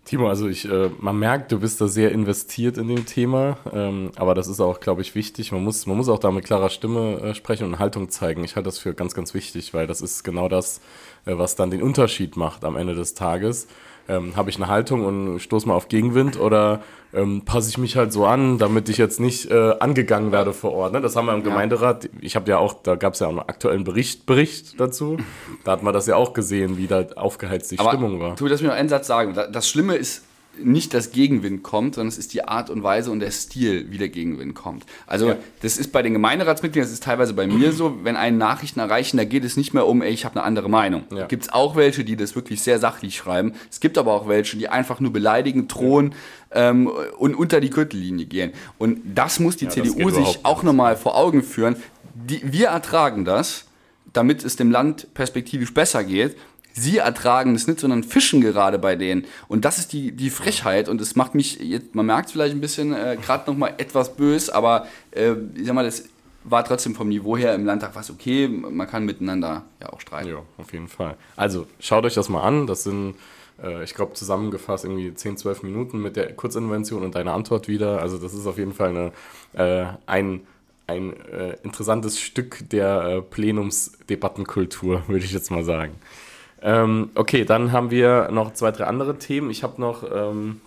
Timo, 0.08 0.30
also 0.30 0.48
ich, 0.48 0.64
äh, 0.64 0.90
man 1.00 1.20
merkt, 1.20 1.52
du 1.52 1.60
bist 1.60 1.82
da 1.82 1.90
sehr 1.90 2.14
investiert 2.14 2.78
in 2.78 2.88
dem 2.88 3.06
Thema, 3.06 3.58
ähm, 3.74 4.12
aber 4.16 4.36
das 4.36 4.48
ist 4.48 4.62
auch, 4.62 4.80
glaube 4.80 5.02
ich, 5.02 5.16
wichtig. 5.16 5.52
Man 5.52 5.66
muss, 5.66 5.86
man 5.86 5.98
muss 5.98 6.08
auch 6.08 6.18
da 6.18 6.32
mit 6.32 6.46
klarer 6.46 6.70
Stimme 6.70 7.20
äh, 7.20 7.36
sprechen 7.36 7.66
und 7.66 7.78
Haltung 7.78 8.10
zeigen. 8.10 8.42
Ich 8.46 8.56
halte 8.56 8.68
das 8.68 8.80
für 8.80 8.94
ganz, 8.94 9.14
ganz 9.14 9.34
wichtig, 9.34 9.74
weil 9.74 9.86
das 9.86 10.00
ist 10.00 10.24
genau 10.24 10.48
das, 10.48 10.80
äh, 11.26 11.38
was 11.38 11.58
dann 11.58 11.72
den 11.72 11.84
Unterschied 11.84 12.38
macht 12.38 12.64
am 12.64 12.78
Ende 12.78 12.96
des 12.96 13.16
Tages. 13.16 13.68
Ähm, 14.10 14.36
Habe 14.36 14.50
ich 14.50 14.56
eine 14.58 14.68
Haltung 14.68 15.06
und 15.06 15.40
stoße 15.40 15.68
mal 15.68 15.74
auf 15.76 15.90
Gegenwind 15.90 16.40
oder 16.40 16.82
ähm, 17.14 17.44
passe 17.46 17.70
ich 17.70 17.78
mich 17.78 17.96
halt 17.96 18.12
so 18.14 18.26
an, 18.26 18.58
damit 18.58 18.90
ich 18.90 18.98
jetzt 18.98 19.20
nicht 19.20 19.50
äh, 19.52 19.74
angegangen 19.80 20.32
werde 20.32 20.54
vor 20.54 20.74
Ort. 20.74 20.94
Ne? 20.94 21.02
Das 21.02 21.16
haben 21.16 21.26
wir 21.26 21.34
im 21.34 21.44
Gemeinderat. 21.44 22.10
Ich 22.22 22.36
habe 22.36 22.50
ja 22.50 22.58
auch, 22.58 22.74
da 22.84 22.96
gab 22.96 23.14
es 23.14 23.20
ja 23.20 23.28
auch 23.28 23.32
einen 23.32 23.40
aktuellen 23.40 23.84
Bericht, 23.84 24.26
Bericht 24.26 24.80
dazu. 24.80 25.18
Da 25.64 25.72
hat 25.74 25.84
man 25.84 25.94
das 25.94 26.06
ja 26.08 26.16
auch 26.16 26.34
gesehen, 26.34 26.78
wie 26.78 26.88
da 26.88 27.06
aufgeheizt 27.16 27.72
die 27.72 27.80
Aber 27.80 27.90
Stimmung 27.90 28.20
war. 28.20 28.36
Tu, 28.36 28.46
lass 28.48 28.62
mich 28.62 28.70
noch 28.70 28.78
einen 28.78 28.90
Satz 28.90 29.08
sagen. 29.08 29.34
Da- 29.34 29.48
Das 29.48 29.68
Schlimme 29.70 29.96
ist 29.96 30.24
nicht, 30.64 30.94
dass 30.94 31.12
Gegenwind 31.12 31.64
kommt, 31.64 31.96
sondern 31.96 32.10
es 32.10 32.18
ist 32.18 32.34
die 32.34 32.44
Art 32.44 32.70
und 32.70 32.84
Weise 32.84 33.12
und 33.12 33.20
der 33.20 33.32
Stil, 33.32 33.88
wie 33.90 33.98
der 33.98 34.10
Gegenwind 34.10 34.56
kommt. 34.56 34.86
Also 35.06 35.30
Ja. 35.30 35.36
das 35.62 35.78
ist 35.78 35.92
bei 35.92 36.02
den 36.02 36.14
Gemeinderatsmitgliedern, 36.14 36.86
das 36.88 36.94
ist 36.94 37.04
teilweise 37.04 37.34
bei 37.34 37.48
mir 37.48 37.72
so, 37.72 38.04
wenn 38.04 38.16
einen 38.16 38.38
Nachrichten 38.38 38.80
erreichen, 38.80 39.18
da 39.18 39.24
geht 39.24 39.44
es 39.44 39.58
nicht 39.58 39.74
mehr 39.74 39.88
um, 39.88 40.02
ey, 40.02 40.12
ich 40.12 40.26
habe 40.26 40.36
eine 40.36 40.44
andere 40.44 40.70
Meinung. 40.70 41.04
Ja. 41.14 41.26
Gibt 41.28 41.44
es 41.44 41.50
auch 41.54 41.76
welche, 41.76 42.04
die 42.04 42.16
das 42.16 42.36
wirklich 42.36 42.62
sehr 42.62 42.80
sachlich 42.80 43.16
schreiben. 43.16 43.54
Es 43.70 43.80
gibt 43.80 43.98
aber 43.98 44.14
auch 44.14 44.28
welche, 44.28 44.58
die 44.58 44.70
einfach 44.70 45.00
nur 45.00 45.14
beleidigen, 45.14 45.68
drohen 45.68 46.16
ähm, 46.52 46.88
und 47.18 47.36
unter 47.36 47.60
die 47.60 47.70
Gürtellinie 47.70 48.26
gehen. 48.26 48.52
Und 48.78 49.00
das 49.16 49.40
muss 49.40 49.58
die 49.58 49.66
das 49.66 49.76
geht 49.76 49.86
CDU 49.86 50.10
sich 50.10 50.40
auch 50.44 50.64
nochmal 50.64 50.98
vor 50.98 51.18
Augen 51.18 51.44
führen. 51.44 51.76
Die, 52.16 52.42
wir 52.52 52.68
ertragen 52.68 53.26
das, 53.26 53.66
damit 54.14 54.44
es 54.44 54.56
dem 54.56 54.72
Land 54.72 55.14
perspektivisch 55.14 55.74
besser 55.74 56.04
geht. 56.04 56.36
Sie 56.78 56.98
ertragen 57.00 57.54
das 57.54 57.68
nicht, 57.68 57.80
sondern 57.80 58.04
fischen 58.04 58.42
gerade 58.42 58.78
bei 58.78 58.96
denen. 58.96 59.26
Und 59.48 59.66
das 59.66 59.80
ist 59.80 59.94
die, 59.94 60.12
die 60.12 60.30
Frechheit. 60.30 60.90
Und 60.90 61.02
es 61.02 61.16
macht 61.16 61.34
mich, 61.34 61.60
jetzt, 61.60 61.96
man 61.96 62.06
merkt 62.06 62.28
es 62.28 62.34
vielleicht 62.34 62.54
ein 62.54 62.62
bisschen, 62.62 62.94
äh, 62.94 63.18
gerade 63.20 63.50
nochmal 63.50 63.74
etwas 63.78 64.16
bös, 64.16 64.50
aber 64.50 64.86
äh, 65.12 65.34
ich 65.56 65.66
sag 65.66 65.74
mal, 65.74 65.84
das 65.84 66.04
war 66.44 66.64
trotzdem 66.64 66.96
vom 66.96 67.10
Niveau 67.10 67.36
her 67.36 67.56
im 67.56 67.66
Landtag 67.66 67.96
was 67.96 68.10
okay. 68.10 68.48
Man 68.48 68.88
kann 68.88 69.06
miteinander 69.06 69.64
ja 69.82 69.92
auch 69.92 70.00
streiten. 70.00 70.30
Ja, 70.30 70.44
auf 70.58 70.72
jeden 70.72 70.88
Fall. 70.88 71.16
Also 71.36 71.66
schaut 71.80 72.06
euch 72.06 72.14
das 72.14 72.30
mal 72.30 72.42
an. 72.42 72.68
Das 72.68 72.84
sind, 72.84 73.16
äh, 73.62 73.84
ich 73.84 73.94
glaube, 73.94 74.14
zusammengefasst 74.14 74.86
irgendwie 74.86 75.14
10, 75.14 75.38
12 75.38 75.64
Minuten 75.64 76.02
mit 76.02 76.16
der 76.16 76.34
Kurzintervention 76.34 77.04
und 77.04 77.16
deine 77.16 77.34
Antwort 77.34 77.68
wieder. 77.68 78.02
Also 78.02 78.18
das 78.18 78.34
ist 78.34 78.46
auf 78.46 78.58
jeden 78.58 78.74
Fall 78.74 78.90
eine, 78.90 79.12
äh, 79.54 79.88
ein, 80.06 80.42
ein 80.86 81.14
äh, 81.28 81.58
interessantes 81.64 82.20
Stück 82.20 82.70
der 82.70 83.02
äh, 83.04 83.22
Plenumsdebattenkultur, 83.22 85.04
würde 85.08 85.26
ich 85.26 85.34
jetzt 85.34 85.52
mal 85.52 85.64
sagen. 85.64 85.96
Ähm, 86.62 87.10
okay, 87.16 87.46
dann 87.46 87.72
haben 87.72 87.92
wir 87.92 88.30
noch 88.32 88.54
zwei, 88.54 88.72
drei 88.72 88.86
andere 88.86 89.18
Themen. 89.18 89.50
Ich 89.50 89.64
habe 89.64 89.80
noch 89.80 90.04
ähm, 90.12 90.62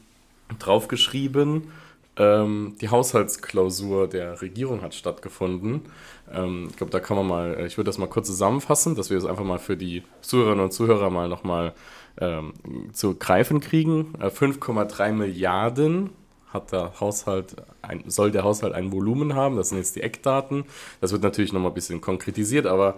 draufgeschrieben, 0.59 1.71
ähm, 2.17 2.77
die 2.81 2.91
Haushaltsklausur 2.91 4.09
der 4.09 4.43
Regierung 4.43 4.83
hat 4.83 4.95
stattgefunden. 4.95 5.83
Ähm, 6.31 6.67
ich 6.71 6.77
glaube, 6.77 6.91
da 6.91 7.01
kann 7.01 7.17
man 7.17 7.27
mal, 7.27 7.55
äh, 7.55 7.67
ich 7.67 7.77
würde 7.79 7.89
das 7.89 7.99
mal 7.99 8.09
kurz 8.09 8.27
zusammenfassen, 8.27 8.95
dass 8.95 9.11
wir 9.11 9.17
es 9.17 9.25
einfach 9.25 9.45
mal 9.45 9.59
für 9.59 9.77
die 9.77 10.03
Zuhörerinnen 10.21 10.65
und 10.65 10.73
Zuhörer 10.73 11.11
mal 11.11 11.29
nochmal 11.29 11.73
ähm, 12.21 12.53
zu 12.93 13.15
greifen 13.15 13.61
kriegen. 13.61 14.15
Äh, 14.21 14.27
5,3 14.27 15.13
Milliarden 15.13 16.11
hat 16.53 16.73
der 16.73 17.01
Haushalt 17.01 17.57
ein, 17.81 18.05
soll 18.09 18.33
der 18.33 18.45
Haushalt 18.45 18.75
ein 18.75 18.93
Volumen 18.93 19.35
haben. 19.35 19.57
Das 19.57 19.71
sind 19.71 19.79
jetzt 19.79 19.97
die 19.97 20.03
Eckdaten. 20.03 20.65
Das 21.01 21.13
wird 21.13 21.23
natürlich 21.23 21.53
nochmal 21.53 21.71
ein 21.71 21.75
bisschen 21.75 22.01
konkretisiert, 22.01 22.67
aber 22.67 22.97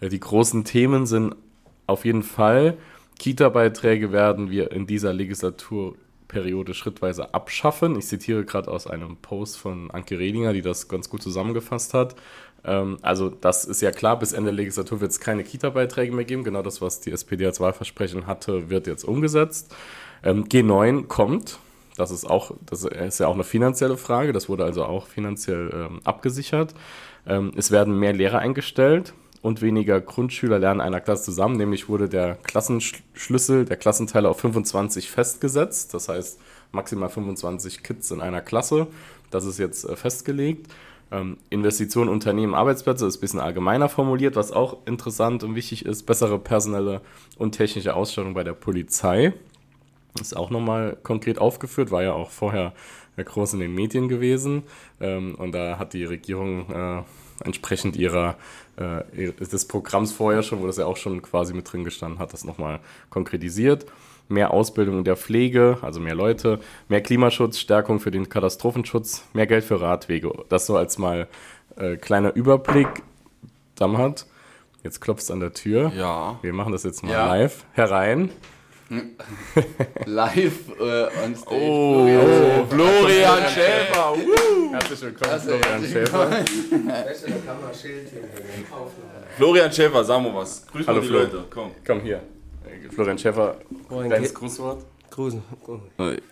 äh, 0.00 0.08
die 0.08 0.20
großen 0.20 0.64
Themen 0.64 1.06
sind 1.06 1.34
auf 1.92 2.04
jeden 2.04 2.22
Fall, 2.22 2.76
Kita-Beiträge 3.18 4.10
werden 4.10 4.50
wir 4.50 4.72
in 4.72 4.86
dieser 4.86 5.12
Legislaturperiode 5.12 6.74
schrittweise 6.74 7.34
abschaffen. 7.34 7.96
Ich 7.96 8.06
zitiere 8.06 8.44
gerade 8.44 8.70
aus 8.70 8.86
einem 8.86 9.16
Post 9.18 9.58
von 9.58 9.90
Anke 9.90 10.18
Redinger, 10.18 10.52
die 10.52 10.62
das 10.62 10.88
ganz 10.88 11.08
gut 11.08 11.22
zusammengefasst 11.22 11.94
hat. 11.94 12.16
Ähm, 12.64 12.98
also 13.02 13.28
das 13.28 13.64
ist 13.64 13.80
ja 13.80 13.90
klar, 13.90 14.18
bis 14.18 14.32
Ende 14.32 14.50
der 14.50 14.56
Legislatur 14.56 15.00
wird 15.00 15.12
es 15.12 15.20
keine 15.20 15.44
Kita-Beiträge 15.44 16.12
mehr 16.12 16.24
geben. 16.24 16.44
Genau 16.44 16.62
das, 16.62 16.80
was 16.80 17.00
die 17.00 17.12
SPD 17.12 17.46
als 17.46 17.60
Wahlversprechen 17.60 18.26
hatte, 18.26 18.70
wird 18.70 18.86
jetzt 18.86 19.04
umgesetzt. 19.04 19.74
Ähm, 20.24 20.46
G9 20.46 21.06
kommt. 21.06 21.58
Das 21.96 22.10
ist 22.10 22.24
auch, 22.24 22.52
das 22.66 22.84
ist 22.84 23.20
ja 23.20 23.28
auch 23.28 23.34
eine 23.34 23.44
finanzielle 23.44 23.98
Frage. 23.98 24.32
Das 24.32 24.48
wurde 24.48 24.64
also 24.64 24.84
auch 24.84 25.06
finanziell 25.06 25.70
ähm, 25.72 26.00
abgesichert. 26.04 26.74
Ähm, 27.26 27.52
es 27.54 27.70
werden 27.70 27.98
mehr 27.98 28.14
Lehrer 28.14 28.38
eingestellt 28.38 29.12
und 29.42 29.60
weniger 29.60 30.00
Grundschüler 30.00 30.58
lernen 30.58 30.80
in 30.80 30.86
einer 30.86 31.00
Klasse 31.00 31.24
zusammen. 31.24 31.56
Nämlich 31.56 31.88
wurde 31.88 32.08
der 32.08 32.36
Klassenschlüssel, 32.36 33.64
der 33.64 33.76
Klassenteiler 33.76 34.30
auf 34.30 34.40
25 34.40 35.10
festgesetzt. 35.10 35.92
Das 35.92 36.08
heißt 36.08 36.40
maximal 36.70 37.08
25 37.08 37.82
Kids 37.82 38.10
in 38.12 38.20
einer 38.20 38.40
Klasse. 38.40 38.86
Das 39.30 39.44
ist 39.44 39.58
jetzt 39.58 39.84
äh, 39.84 39.96
festgelegt. 39.96 40.72
Ähm, 41.10 41.36
Investitionen, 41.50 42.08
Unternehmen, 42.08 42.54
Arbeitsplätze 42.54 43.06
ist 43.06 43.18
ein 43.18 43.20
bisschen 43.20 43.40
allgemeiner 43.40 43.88
formuliert, 43.88 44.36
was 44.36 44.52
auch 44.52 44.78
interessant 44.86 45.42
und 45.42 45.54
wichtig 45.56 45.84
ist. 45.84 46.04
Bessere 46.04 46.38
personelle 46.38 47.02
und 47.36 47.52
technische 47.52 47.94
Ausstattung 47.94 48.34
bei 48.34 48.44
der 48.44 48.54
Polizei. 48.54 49.34
Ist 50.20 50.36
auch 50.36 50.50
nochmal 50.50 50.96
konkret 51.02 51.38
aufgeführt, 51.38 51.90
war 51.90 52.02
ja 52.02 52.12
auch 52.12 52.30
vorher 52.30 52.74
äh, 53.16 53.24
groß 53.24 53.54
in 53.54 53.60
den 53.60 53.74
Medien 53.74 54.08
gewesen. 54.08 54.62
Ähm, 55.00 55.34
und 55.34 55.52
da 55.52 55.78
hat 55.78 55.94
die 55.94 56.04
Regierung 56.04 56.70
äh, 56.70 57.02
entsprechend 57.44 57.96
ihrer 57.96 58.36
äh, 58.76 59.32
des 59.32 59.66
Programms 59.66 60.12
vorher 60.12 60.42
schon, 60.42 60.60
wo 60.62 60.66
das 60.66 60.76
ja 60.78 60.86
auch 60.86 60.96
schon 60.96 61.20
quasi 61.22 61.54
mit 61.54 61.70
drin 61.72 61.84
gestanden 61.84 62.18
hat, 62.18 62.32
das 62.32 62.44
nochmal 62.44 62.80
konkretisiert. 63.10 63.86
Mehr 64.28 64.52
Ausbildung 64.52 64.98
in 64.98 65.04
der 65.04 65.16
Pflege, 65.16 65.78
also 65.82 66.00
mehr 66.00 66.14
Leute, 66.14 66.60
mehr 66.88 67.02
Klimaschutz, 67.02 67.58
Stärkung 67.58 68.00
für 68.00 68.10
den 68.10 68.28
Katastrophenschutz, 68.28 69.24
mehr 69.34 69.46
Geld 69.46 69.64
für 69.64 69.80
Radwege. 69.80 70.32
Das 70.48 70.66
so 70.66 70.76
als 70.76 70.96
mal 70.96 71.28
äh, 71.76 71.96
kleiner 71.96 72.34
Überblick. 72.34 72.88
Damhat, 73.74 74.26
jetzt 74.84 75.00
klopft 75.00 75.22
es 75.24 75.30
an 75.30 75.40
der 75.40 75.52
Tür. 75.52 75.92
Ja. 75.96 76.38
Wir 76.40 76.52
machen 76.52 76.72
das 76.72 76.84
jetzt 76.84 77.02
mal 77.02 77.12
Ja. 77.12 77.26
live. 77.26 77.64
Herein. 77.72 78.30
Live 80.04 80.68
äh, 80.78 81.24
on 81.24 81.34
stage. 81.34 81.50
Oh, 81.50 82.66
Florian 82.68 83.48
Schäfer. 83.48 84.14
Herzlich 84.72 85.02
willkommen, 85.02 85.40
Florian 85.40 85.84
Schäfer. 85.84 86.44
Florian 89.36 89.72
Schäfer, 89.72 90.04
sag 90.04 90.22
mal 90.22 90.34
was. 90.34 90.66
Grüß 90.66 90.86
Hallo, 90.86 90.96
mal 90.98 91.02
die 91.02 91.08
Flo. 91.08 91.18
Leute. 91.18 91.44
Komm. 91.50 91.70
Komm 91.86 92.00
hier. 92.00 92.22
Florian 92.94 93.18
Schäfer, 93.18 93.56
Moin, 93.90 94.08
deines 94.10 94.30
Ge- 94.30 94.38
Grußwort. 94.38 94.84
Grüßen. 95.10 95.42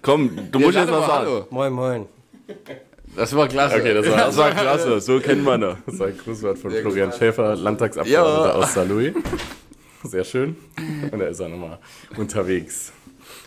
Komm, 0.02 0.50
du 0.50 0.58
musst 0.58 0.74
jetzt 0.78 0.90
was 0.90 1.06
sagen. 1.06 1.26
Hallo. 1.26 1.46
Moin, 1.50 1.72
moin. 1.72 2.06
Das 3.14 3.34
war 3.36 3.46
klasse. 3.46 3.76
Okay, 3.76 3.92
das 3.94 4.08
war, 4.08 4.16
Das 4.16 4.36
war 4.36 4.50
klasse, 4.62 5.00
so 5.00 5.20
kennt 5.20 5.44
man 5.44 5.60
das. 5.60 5.76
das 5.86 5.98
war 5.98 6.06
ein 6.06 6.16
Grußwort 6.16 6.58
von 6.58 6.70
Florian 6.70 7.12
Schäfer, 7.12 7.56
Landtagsabgeordneter 7.56 8.48
Ja. 8.48 8.54
aus 8.54 8.72
Saarlouis. 8.74 9.12
Sehr 10.04 10.24
schön. 10.24 10.56
Und 11.12 11.18
da 11.18 11.26
ist 11.26 11.40
er 11.40 11.48
nochmal 11.50 11.78
unterwegs. 12.16 12.92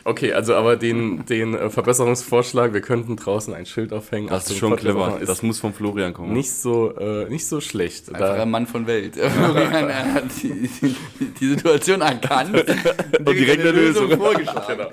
Okay, 0.06 0.34
also 0.34 0.56
aber 0.56 0.76
den, 0.76 1.26
den 1.26 1.54
äh, 1.54 1.70
Verbesserungsvorschlag, 1.70 2.74
wir 2.74 2.82
könnten 2.82 3.16
draußen 3.16 3.54
ein 3.54 3.66
Schild 3.66 3.94
aufhängen. 3.94 4.28
Das 4.28 4.46
ist 4.46 4.56
Achtung, 4.56 4.70
schon 4.72 4.78
clever. 4.78 5.18
Ist 5.22 5.30
Das 5.30 5.44
muss 5.44 5.60
von 5.60 5.74
Florian 5.74 6.14
kommen. 6.14 6.34
nicht 6.34 6.52
so, 6.52 6.94
äh, 6.98 7.30
nicht 7.30 7.48
so 7.48 7.62
schlecht. 7.62 8.10
Einfach 8.10 8.36
Da, 8.36 8.42
ein 8.42 8.52
Mann 8.52 8.68
von 8.68 8.86
Welt. 8.86 9.16
Florian 9.16 9.90
er 9.90 10.14
hat 10.14 10.26
die, 10.42 10.70
die, 10.82 10.96
die 11.40 11.48
Situation 11.48 12.02
erkannt 12.02 12.54
und 13.20 13.30
direkt 13.30 13.62
eine 13.62 13.72
Lösung. 13.72 14.12
vorgeschlagen. 14.18 14.78
genau. 14.78 14.92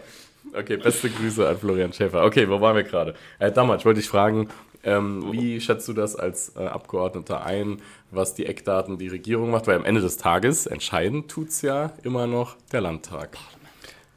Okay, 0.56 0.76
beste 0.76 1.10
Grüße 1.10 1.48
an 1.48 1.58
Florian 1.58 1.92
Schäfer. 1.92 2.24
Okay, 2.24 2.48
wo 2.48 2.60
waren 2.60 2.76
wir 2.76 2.82
gerade? 2.84 3.14
Äh, 3.38 3.52
damals 3.52 3.84
wollte 3.84 4.00
ich 4.00 4.08
fragen, 4.08 4.48
ähm, 4.82 5.24
wie 5.32 5.60
schätzt 5.60 5.86
du 5.88 5.92
das 5.92 6.16
als 6.16 6.54
äh, 6.56 6.60
Abgeordneter 6.66 7.44
ein, 7.44 7.82
was 8.10 8.34
die 8.34 8.46
Eckdaten 8.46 8.96
die 8.98 9.08
Regierung 9.08 9.50
macht? 9.50 9.66
Weil 9.66 9.76
am 9.76 9.84
Ende 9.84 10.00
des 10.00 10.16
Tages 10.16 10.66
entscheiden 10.66 11.28
tut's 11.28 11.62
ja 11.62 11.92
immer 12.02 12.26
noch 12.26 12.56
der 12.72 12.80
Landtag. 12.80 13.36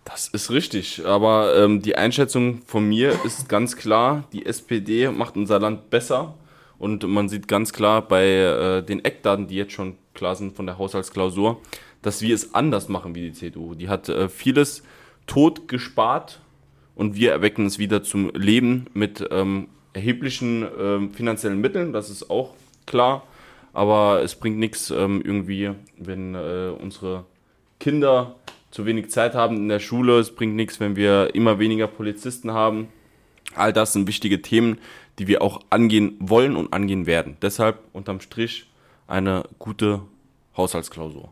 Das 0.05 0.27
ist 0.27 0.51
richtig, 0.51 1.05
aber 1.05 1.55
ähm, 1.55 1.81
die 1.81 1.95
Einschätzung 1.95 2.61
von 2.65 2.87
mir 2.87 3.17
ist 3.23 3.47
ganz 3.47 3.77
klar, 3.77 4.25
die 4.33 4.45
SPD 4.45 5.09
macht 5.09 5.37
unser 5.37 5.59
Land 5.59 5.89
besser 5.89 6.35
und 6.77 7.07
man 7.07 7.29
sieht 7.29 7.47
ganz 7.47 7.71
klar 7.71 8.01
bei 8.01 8.25
äh, 8.25 8.83
den 8.83 9.05
Eckdaten, 9.05 9.47
die 9.47 9.55
jetzt 9.55 9.71
schon 9.71 9.95
klar 10.13 10.35
sind 10.35 10.55
von 10.55 10.65
der 10.65 10.77
Haushaltsklausur, 10.77 11.61
dass 12.01 12.21
wir 12.21 12.35
es 12.35 12.53
anders 12.53 12.89
machen 12.89 13.15
wie 13.15 13.21
die 13.21 13.33
CDU. 13.33 13.75
Die 13.75 13.87
hat 13.87 14.09
äh, 14.09 14.27
vieles 14.27 14.83
tot 15.25 15.69
gespart 15.69 16.41
und 16.95 17.15
wir 17.15 17.31
erwecken 17.31 17.65
es 17.65 17.79
wieder 17.79 18.03
zum 18.03 18.29
Leben 18.35 18.87
mit 18.93 19.25
ähm, 19.31 19.69
erheblichen 19.93 20.67
ähm, 20.77 21.13
finanziellen 21.13 21.61
Mitteln, 21.61 21.93
das 21.93 22.09
ist 22.09 22.29
auch 22.29 22.55
klar, 22.85 23.23
aber 23.71 24.21
es 24.21 24.35
bringt 24.35 24.57
nichts 24.57 24.91
ähm, 24.91 25.21
irgendwie, 25.23 25.71
wenn 25.97 26.35
äh, 26.35 26.71
unsere 26.77 27.23
Kinder 27.79 28.35
zu 28.73 28.85
wenig 28.87 29.11
Zeit 29.11 29.35
haben 29.35 29.55
in 29.57 29.69
der 29.69 29.79
Schule. 29.79 30.17
Es 30.19 30.33
bringt 30.33 30.55
nichts, 30.55 30.79
wenn 30.79 30.95
wir 30.95 31.35
immer 31.35 31.59
weniger 31.59 31.85
Polizisten 31.87 32.51
haben. 32.53 32.87
All 33.55 33.71
das 33.71 33.93
sind 33.93 34.07
wichtige 34.07 34.41
Themen, 34.41 34.79
die 35.19 35.27
wir 35.27 35.43
auch 35.43 35.61
angehen 35.69 36.15
wollen 36.19 36.55
und 36.55 36.73
angehen 36.73 37.05
werden. 37.05 37.37
Deshalb 37.41 37.77
unterm 37.93 38.19
Strich 38.19 38.65
eine 39.07 39.43
gute 39.59 40.01
Haushaltsklausur. 40.57 41.29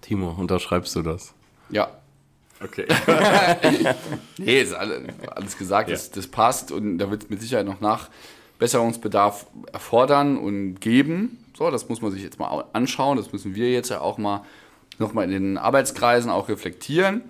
Timo, 0.00 0.34
unterschreibst 0.36 0.96
du 0.96 1.02
das? 1.02 1.32
Ja. 1.70 1.88
Okay. 2.62 2.86
Nee, 4.38 4.60
ist 4.60 4.74
alle- 4.74 5.02
alles 5.34 5.56
gesagt, 5.56 5.88
Ja. 5.88 5.94
das, 5.94 6.10
das 6.10 6.26
passt 6.26 6.72
und 6.72 6.98
da 6.98 7.10
wird 7.10 7.22
es 7.24 7.30
mit 7.30 7.40
Sicherheit 7.40 7.64
noch 7.66 7.80
Nachbesserungsbedarf 7.80 9.46
erfordern 9.72 10.36
und 10.36 10.80
geben. 10.80 11.38
So, 11.56 11.70
das 11.70 11.88
muss 11.88 12.00
man 12.02 12.10
sich 12.12 12.22
jetzt 12.22 12.38
mal 12.38 12.48
au- 12.48 12.64
anschauen, 12.72 13.16
das 13.18 13.32
müssen 13.32 13.54
wir 13.54 13.70
jetzt 13.70 13.90
ja 13.90 14.00
auch 14.00 14.18
mal 14.18 14.42
nochmal 14.98 15.24
in 15.24 15.30
den 15.30 15.58
Arbeitskreisen 15.58 16.30
auch 16.30 16.48
reflektieren. 16.48 17.22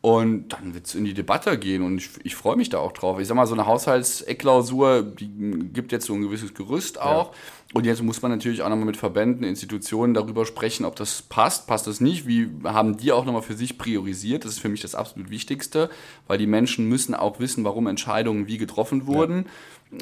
Und 0.00 0.50
dann 0.50 0.74
wird 0.74 0.86
es 0.86 0.94
in 0.94 1.04
die 1.04 1.12
Debatte 1.12 1.58
gehen 1.58 1.82
und 1.82 1.98
ich, 1.98 2.10
ich 2.22 2.36
freue 2.36 2.54
mich 2.54 2.68
da 2.68 2.78
auch 2.78 2.92
drauf. 2.92 3.18
Ich 3.18 3.26
sag 3.26 3.34
mal, 3.34 3.48
so 3.48 3.54
eine 3.54 3.66
Haushaltseckklausur, 3.66 5.02
die 5.02 5.28
gibt 5.72 5.90
jetzt 5.90 6.06
so 6.06 6.14
ein 6.14 6.22
gewisses 6.22 6.54
Gerüst 6.54 7.00
auch. 7.00 7.34
Und 7.74 7.84
jetzt 7.84 8.00
muss 8.02 8.22
man 8.22 8.30
natürlich 8.30 8.62
auch 8.62 8.68
nochmal 8.68 8.86
mit 8.86 8.96
Verbänden, 8.96 9.42
Institutionen 9.42 10.14
darüber 10.14 10.46
sprechen, 10.46 10.84
ob 10.84 10.94
das 10.94 11.22
passt, 11.22 11.66
passt 11.66 11.88
das 11.88 12.00
nicht. 12.00 12.28
Wie 12.28 12.48
haben 12.62 12.96
die 12.96 13.10
auch 13.10 13.24
nochmal 13.24 13.42
für 13.42 13.54
sich 13.54 13.76
priorisiert? 13.76 14.44
Das 14.44 14.52
ist 14.52 14.60
für 14.60 14.68
mich 14.68 14.82
das 14.82 14.94
absolut 14.94 15.30
Wichtigste, 15.30 15.90
weil 16.28 16.38
die 16.38 16.46
Menschen 16.46 16.88
müssen 16.88 17.16
auch 17.16 17.40
wissen, 17.40 17.64
warum 17.64 17.88
Entscheidungen 17.88 18.46
wie 18.46 18.56
getroffen 18.56 19.08
wurden. 19.08 19.46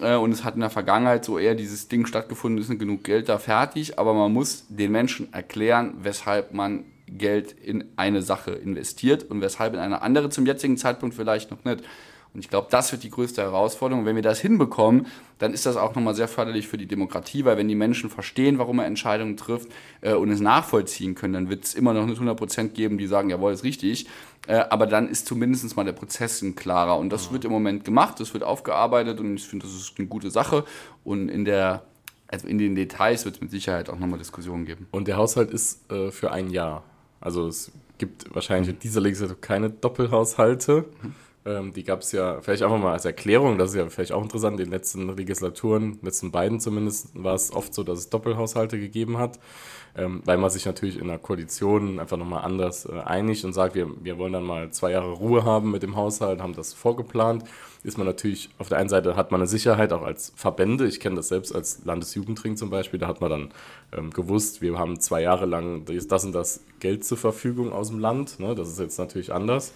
Äh, 0.03 0.17
Und 0.17 0.31
es 0.31 0.45
hat 0.45 0.57
in 0.57 0.61
der 0.61 0.71
Vergangenheit 0.71 1.25
so 1.25 1.39
eher 1.39 1.55
dieses 1.55 1.89
Ding 1.89 2.05
stattgefunden, 2.05 2.61
ist 2.61 2.69
nicht 2.69 2.81
genug 2.81 3.03
Geld 3.03 3.31
da 3.31 3.39
fertig, 3.39 3.99
aber 3.99 4.13
man 4.13 4.31
muss 4.31 4.67
den 4.69 4.93
Menschen 4.93 5.33
erklären, 5.33 5.95
weshalb 6.03 6.53
man 6.53 6.85
Geld 7.07 7.53
in 7.53 7.85
eine 7.97 8.23
Sache 8.23 8.53
investiert 8.53 9.25
und 9.25 9.41
weshalb 9.41 9.75
in 9.75 9.81
eine 9.81 10.03
andere 10.03 10.29
zum 10.29 10.47
jetzigen 10.47 10.77
Zeitpunkt 10.77 11.15
vielleicht 11.15 11.51
noch 11.51 11.65
nicht. 11.65 11.83
Und 12.35 12.41
ich 12.41 12.51
glaube, 12.51 12.69
das 12.71 12.93
wird 12.93 13.03
die 13.03 13.09
größte 13.09 13.41
Herausforderung. 13.41 14.05
Wenn 14.05 14.15
wir 14.15 14.23
das 14.23 14.41
hinbekommen, 14.41 15.07
dann 15.39 15.55
ist 15.55 15.65
das 15.65 15.79
auch 15.79 15.95
nochmal 15.95 16.15
sehr 16.15 16.29
förderlich 16.29 16.69
für 16.69 16.77
die 16.77 16.85
Demokratie, 16.85 17.47
weil 17.47 17.57
wenn 17.57 17.67
die 17.67 17.75
Menschen 17.75 18.11
verstehen, 18.11 18.59
warum 18.59 18.79
er 18.79 18.85
Entscheidungen 18.85 19.39
trifft 19.39 19.71
äh, 20.03 20.13
und 20.13 20.31
es 20.31 20.41
nachvollziehen 20.41 21.15
können, 21.15 21.33
dann 21.33 21.49
wird 21.49 21.65
es 21.65 21.75
immer 21.75 21.95
noch 21.95 22.05
nicht 22.05 22.21
100% 22.21 22.69
geben, 22.69 22.99
die 22.99 23.07
sagen, 23.07 23.31
jawohl, 23.31 23.55
ist 23.55 23.65
richtig. 23.65 24.07
Äh, 24.49 24.65
aber 24.69 24.87
dann 24.87 25.09
ist 25.09 25.27
zumindest 25.27 25.77
mal 25.77 25.85
der 25.85 25.93
Prozess 25.93 26.43
ein 26.43 26.57
klarer. 26.57 26.99
Und 26.99 27.11
das 27.11 27.33
wird 27.33 27.47
im 27.47 27.53
Moment 27.53 27.87
gemacht, 27.87 28.21
das 28.21 28.35
wird 28.35 28.45
aufgearbeitet 28.45 29.19
und 29.19 29.37
ich 29.37 29.47
finde, 29.47 29.65
das 29.65 29.75
ist 29.75 29.95
eine 29.97 30.07
gute 30.07 30.31
Sache. 30.31 30.65
Und 31.05 31.31
in 31.31 31.47
der 31.47 31.85
also 32.29 32.49
in 32.49 32.59
den 32.59 32.75
Details 32.75 33.25
wird 33.25 33.37
es 33.37 33.41
mit 33.41 33.51
Sicherheit 33.51 33.89
auch 33.89 33.99
nochmal 33.99 34.19
Diskussionen 34.19 34.67
geben. 34.67 34.89
Und 34.91 35.09
der 35.09 35.17
Haushalt 35.17 35.51
ist 35.51 35.91
äh, 35.91 36.11
für 36.11 36.33
ein 36.33 36.51
Jahr. 36.51 36.83
Also 37.21 37.49
es 37.49 37.73
gibt 37.99 38.35
wahrscheinlich 38.35 38.71
in 38.71 38.79
dieser 38.79 39.01
Legislatur 39.01 39.41
keine 39.41 39.71
Doppelhaushalte. 39.71 40.85
Ähm, 41.47 41.73
die 41.73 41.85
gab 41.85 42.01
es 42.01 42.11
ja 42.11 42.41
vielleicht 42.41 42.65
einfach 42.65 42.79
mal 42.79 42.93
als 42.93 43.05
Erklärung, 43.05 43.57
das 43.57 43.71
ist 43.71 43.77
ja 43.77 43.89
vielleicht 43.89 44.11
auch 44.11 44.23
interessant, 44.23 44.59
in 44.59 44.67
den 44.67 44.73
letzten 44.73 45.17
Legislaturen, 45.17 45.99
letzten 46.03 46.33
beiden 46.33 46.59
zumindest, 46.59 47.11
war 47.15 47.35
es 47.35 47.53
oft 47.53 47.73
so, 47.73 47.85
dass 47.85 48.01
es 48.01 48.11
Doppelhaushalte 48.11 48.81
gegeben 48.81 49.17
hat, 49.17 49.39
ähm, 49.97 50.23
weil 50.25 50.39
man 50.39 50.51
sich 50.51 50.67
natürlich 50.67 50.99
in 50.99 51.07
der 51.07 51.19
Koalition 51.19 52.01
einfach 52.01 52.17
nochmal 52.17 52.45
anders 52.45 52.87
äh, 52.87 52.99
einigt 52.99 53.45
und 53.45 53.53
sagt, 53.53 53.77
wir, 53.77 53.89
wir 54.03 54.19
wollen 54.19 54.33
dann 54.33 54.43
mal 54.43 54.71
zwei 54.73 54.91
Jahre 54.91 55.13
Ruhe 55.13 55.45
haben 55.45 55.71
mit 55.71 55.85
dem 55.85 55.95
Haushalt, 55.95 56.41
haben 56.41 56.55
das 56.55 56.75
vorgeplant. 56.75 57.45
Ist 57.87 57.99
man 57.99 58.07
natürlich, 58.07 58.51
auf 58.59 58.69
der 58.69 58.79
einen 58.79 58.89
Seite 58.89 59.15
hat 59.15 59.31
man 59.31 59.41
eine 59.41 59.47
Sicherheit 59.47 59.93
auch 59.93 60.03
als 60.03 60.33
Verbände, 60.35 60.89
ich 60.89 60.99
kenne 60.99 61.15
das 61.15 61.29
selbst 61.29 61.55
als 61.55 61.85
Landesjugendring 61.85 62.57
zum 62.57 62.69
Beispiel, 62.69 62.99
da 62.99 63.07
hat 63.07 63.21
man 63.21 63.31
dann 63.31 63.51
ähm, 63.97 64.11
gewusst, 64.11 64.61
wir 64.61 64.77
haben 64.77 64.99
zwei 64.99 65.23
Jahre 65.23 65.47
lang 65.47 65.85
das 65.87 66.25
und 66.25 66.33
das 66.33 66.65
Geld 66.81 67.05
zur 67.05 67.17
Verfügung 67.17 67.73
aus 67.73 67.91
dem 67.91 68.01
Land, 68.01 68.41
ne? 68.41 68.57
das 68.57 68.71
ist 68.71 68.81
jetzt 68.81 68.99
natürlich 68.99 69.33
anders. 69.33 69.73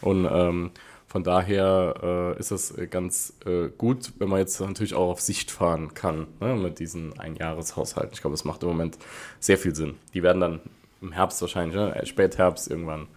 Und 0.00 0.26
ähm, 0.32 0.70
von 1.08 1.22
daher 1.22 1.94
äh, 2.02 2.38
ist 2.38 2.52
es 2.52 2.70
äh, 2.78 2.86
ganz 2.86 3.34
äh, 3.44 3.68
gut, 3.76 4.14
wenn 4.18 4.30
man 4.30 4.38
jetzt 4.38 4.58
natürlich 4.58 4.94
auch 4.94 5.10
auf 5.10 5.20
Sicht 5.20 5.50
fahren 5.50 5.92
kann 5.92 6.26
ne, 6.40 6.54
mit 6.54 6.78
diesen 6.78 7.18
Einjahreshaushalten. 7.18 8.14
Ich 8.14 8.22
glaube, 8.22 8.32
das 8.32 8.46
macht 8.46 8.62
im 8.62 8.70
Moment 8.70 8.96
sehr 9.40 9.58
viel 9.58 9.74
Sinn. 9.74 9.96
Die 10.14 10.22
werden 10.22 10.40
dann 10.40 10.60
im 11.02 11.12
Herbst 11.12 11.42
wahrscheinlich, 11.42 11.76
ne, 11.76 11.94
äh, 11.94 12.06
Spätherbst 12.06 12.70
irgendwann 12.70 13.08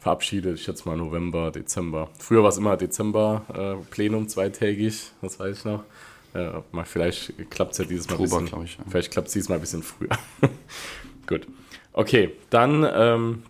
verabschiedet. 0.00 0.56
Ich 0.58 0.64
schätze 0.64 0.88
mal 0.88 0.96
November, 0.96 1.50
Dezember. 1.52 2.08
Früher 2.18 2.42
war 2.42 2.48
es 2.48 2.56
immer 2.56 2.76
Dezember 2.76 3.42
äh, 3.54 3.84
Plenum 3.90 4.28
zweitägig, 4.28 5.12
das 5.22 5.38
weiß 5.38 5.58
ich 5.58 5.64
noch. 5.64 5.84
Äh, 6.34 6.50
mal 6.72 6.84
vielleicht 6.84 7.34
klappt 7.50 7.72
es 7.72 7.78
ja 7.78 7.84
dieses 7.84 8.08
Mal 8.08 8.16
ein 8.16 8.20
Oktober, 8.22 8.40
bisschen. 8.40 8.46
glaub 8.56 8.64
ich, 8.64 8.76
ja. 8.78 8.84
Vielleicht 8.88 9.10
klappt 9.12 9.28
es 9.28 9.34
dieses 9.34 9.48
Mal 9.48 9.56
ein 9.56 9.60
bisschen 9.60 9.82
früher. 9.82 10.10
gut. 11.26 11.46
Okay, 11.92 12.32
dann 12.50 12.86
ähm, 12.92 13.42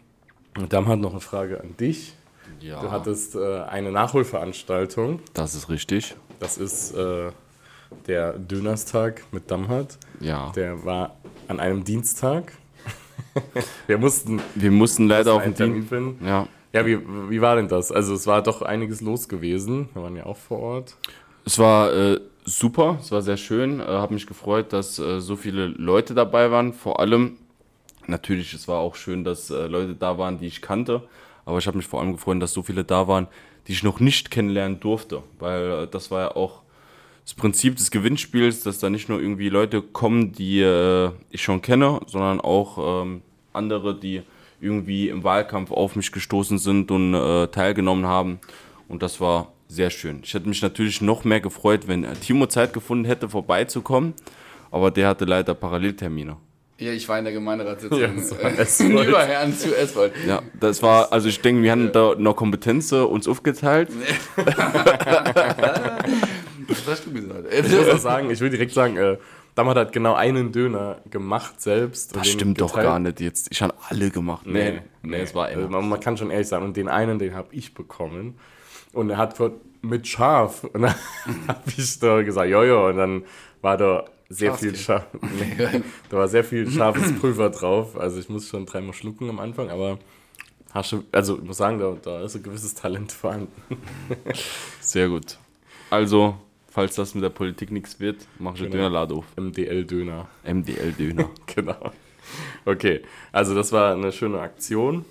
Dam 0.69 0.89
hat 0.89 0.99
noch 0.99 1.13
eine 1.13 1.21
Frage 1.21 1.61
an 1.61 1.77
dich. 1.79 2.15
Ja, 2.61 2.81
Du 2.81 2.91
hattest 2.91 3.37
äh, 3.37 3.61
eine 3.63 3.93
Nachholveranstaltung. 3.93 5.21
das 5.35 5.55
ist 5.55 5.69
richtig. 5.69 6.15
Das 6.41 6.59
ist 6.59 6.93
äh, 6.95 7.31
der 8.07 8.33
Dönerstag 8.35 9.23
mit 9.31 9.51
Damhat. 9.51 9.99
Ja. 10.21 10.51
Der 10.57 10.85
war 10.85 11.17
an 11.49 11.61
einem 11.61 11.85
Dienstag. 11.85 12.53
Wir 13.87 13.99
mussten 13.99 14.41
Wir 14.55 14.71
mussten 14.71 15.07
leider 15.09 15.35
auf 15.35 15.43
den 15.43 15.55
Termin 15.55 15.89
Termin. 15.89 16.15
finden. 16.17 16.27
Ja. 16.27 16.47
Ja, 16.73 16.87
wie, 16.87 16.99
wie 17.29 17.41
war 17.41 17.57
denn 17.57 17.67
das? 17.67 17.91
Also 17.91 18.15
es 18.15 18.27
war 18.29 18.43
doch 18.43 18.63
einiges 18.63 19.01
los 19.01 19.29
gewesen. 19.29 19.89
Wir 19.93 20.03
waren 20.03 20.15
ja 20.17 20.25
auch 20.27 20.37
vor 20.37 20.61
Ort. 20.61 20.97
Es 21.45 21.59
war 21.59 21.93
äh, 21.93 22.21
super, 22.45 22.99
es 23.01 23.11
war 23.11 23.23
sehr 23.23 23.37
schön. 23.37 23.81
Äh, 23.81 23.85
Habe 23.85 24.15
mich 24.15 24.27
gefreut, 24.29 24.73
dass 24.73 24.99
äh, 25.01 25.21
so 25.21 25.35
viele 25.35 25.67
Leute 25.67 26.15
dabei 26.15 26.53
waren. 26.53 26.73
Vor 26.73 27.01
allem, 27.01 27.39
natürlich, 28.07 28.55
es 28.55 28.69
war 28.69 28.79
auch 28.79 28.95
schön, 28.95 29.25
dass 29.25 29.51
äh, 29.51 29.67
Leute 29.67 29.97
da 29.97 30.17
waren, 30.17 30.39
die 30.39 30.47
ich 30.47 30.63
kannte. 30.63 31.03
Aber 31.45 31.59
ich 31.59 31.67
habe 31.67 31.77
mich 31.77 31.89
vor 31.89 32.01
allem 32.01 32.13
gefreut, 32.13 32.41
dass 32.41 32.53
so 32.53 32.63
viele 32.63 32.85
da 32.85 33.09
waren, 33.09 33.27
die 33.67 33.73
ich 33.73 33.83
noch 33.83 33.99
nicht 33.99 34.31
kennenlernen 34.31 34.79
durfte. 34.79 35.25
Weil 35.41 35.71
äh, 35.73 35.87
das 35.89 36.13
war 36.13 36.21
ja 36.21 36.37
auch 36.37 36.63
das 37.31 37.37
Prinzip 37.37 37.77
des 37.77 37.93
Gewinnspiels, 37.93 38.65
dass 38.65 38.81
da 38.81 38.91
nicht 38.91 39.09
nur 39.09 39.21
irgendwie 39.21 39.51
Leute 39.51 39.83
kommen, 39.83 40.33
die 40.33 40.63
äh, 40.63 41.11
ich 41.31 41.45
schon 41.45 41.63
kenne, 41.63 42.01
sondern 42.09 42.41
auch 42.41 43.05
ähm, 43.05 43.23
andere, 43.53 43.95
die 43.95 44.23
irgendwie 44.61 45.09
im 45.09 45.23
Wahlkampf 45.23 45.71
auf 45.71 45.95
mich 45.95 46.11
gestoßen 46.11 46.59
sind 46.59 46.91
und 46.91 47.15
äh, 47.15 47.47
teilgenommen 47.47 48.07
haben. 48.07 48.41
Und 48.89 49.05
das 49.05 49.21
war 49.21 49.53
sehr 49.69 49.91
schön. 49.91 50.23
Ich 50.25 50.35
hätte 50.35 50.49
mich 50.49 50.61
natürlich 50.61 51.03
noch 51.03 51.23
mehr 51.23 51.41
gefreut, 51.41 51.87
wenn 51.87 52.03
äh, 52.03 52.15
Timo 52.15 52.47
Zeit 52.47 52.73
gefunden 52.73 53.05
hätte, 53.05 53.29
vorbeizukommen. 53.29 54.15
Aber 54.73 54.91
der 54.91 55.07
hatte 55.07 55.25
leider 55.25 55.55
Paralleltermine. 55.55 56.37
Ja, 56.79 56.93
ich 56.93 57.09
war 57.09 57.19
in 57.19 57.25
der 57.25 57.35
Gemeinderatssitzung 57.35 58.01
Ja, 58.01 58.09
das 58.57 58.81
war 58.81 59.05
Überherrn 59.07 59.57
zu 59.57 59.77
Eswold. 59.77 60.15
Ja, 60.27 60.43
das 60.59 60.83
war, 60.83 61.13
also 61.13 61.29
ich 61.29 61.41
denke, 61.41 61.63
wir 61.63 61.71
haben 61.71 61.93
da 61.93 62.17
noch 62.19 62.35
Kompetenz 62.35 62.91
äh, 62.91 62.97
uns 62.97 63.29
aufgeteilt. 63.29 63.89
Was 66.87 66.99
hast 66.99 67.07
du 67.07 67.13
gesagt? 67.13 67.53
Ich 67.53 67.71
muss 67.71 67.89
auch 67.89 67.99
sagen, 67.99 68.31
ich 68.31 68.41
will 68.41 68.51
direkt 68.51 68.73
sagen, 68.73 68.97
äh, 68.97 69.17
Damhat 69.55 69.77
hat 69.77 69.93
genau 69.93 70.15
einen 70.15 70.53
Döner 70.53 71.01
gemacht 71.11 71.61
selbst. 71.61 72.15
Das 72.15 72.29
stimmt 72.29 72.61
doch 72.61 72.75
gar 72.75 72.99
nicht 72.99 73.21
jetzt. 73.21 73.49
Ich 73.51 73.61
habe 73.63 73.75
alle 73.89 74.11
gemacht. 74.11 74.47
Nee, 74.47 74.81
nee, 75.03 75.17
es 75.19 75.35
war 75.35 75.47
also 75.47 75.69
man, 75.69 75.89
man 75.89 76.01
kann 76.01 76.17
schon 76.17 76.31
ehrlich 76.31 76.49
sagen, 76.49 76.65
und 76.65 76.77
den 76.77 76.89
einen, 76.89 77.19
den 77.19 77.35
habe 77.35 77.55
ich 77.55 77.75
bekommen. 77.75 78.39
Und 78.93 79.11
er 79.11 79.19
hat 79.19 79.37
mit 79.83 80.07
Schaf. 80.07 80.65
Und 80.73 80.83
dann 80.83 80.95
habe 81.49 81.63
ich 81.77 81.99
da 81.99 82.23
gesagt, 82.23 82.49
jojo, 82.49 82.89
und 82.89 82.97
dann 82.97 83.25
war 83.61 83.77
da 83.77 84.05
sehr 84.29 84.55
viel 84.55 84.75
Schaf. 84.77 85.07
Nee, 85.21 85.83
da 86.09 86.17
war 86.17 86.29
sehr 86.29 86.45
viel 86.45 86.71
scharfes 86.71 87.19
Pulver 87.19 87.51
drauf. 87.51 87.99
Also 87.99 88.19
ich 88.19 88.29
muss 88.29 88.49
schon 88.49 88.67
dreimal 88.67 88.95
schlucken 88.95 89.29
am 89.29 89.41
Anfang, 89.41 89.71
aber 89.71 89.99
hast 90.73 90.93
du, 90.93 91.05
also 91.13 91.37
ich 91.39 91.45
muss 91.45 91.57
sagen, 91.57 91.79
da, 91.79 91.97
da 92.01 92.23
ist 92.25 92.37
ein 92.37 92.43
gewisses 92.43 92.75
Talent 92.75 93.13
vorhanden. 93.13 93.53
Sehr 94.81 95.09
gut. 95.09 95.39
Also, 95.91 96.37
falls 96.71 96.95
das 96.95 97.15
mit 97.15 97.23
der 97.23 97.31
Politik 97.31 97.71
nichts 97.71 98.01
wird, 98.01 98.27
mach 98.39 98.55
ich 98.55 98.61
Genau. 98.61 98.73
Dönerlade 98.73 99.15
auf. 99.15 99.27
MDL-Döner. 99.37 100.29
MDL-Döner. 100.45 101.29
Genau. 101.55 101.93
Okay, 102.65 103.03
also 103.33 103.55
das 103.55 103.73
war 103.73 103.93
eine 103.93 104.13
schöne 104.13 104.41
Aktion. 104.41 105.05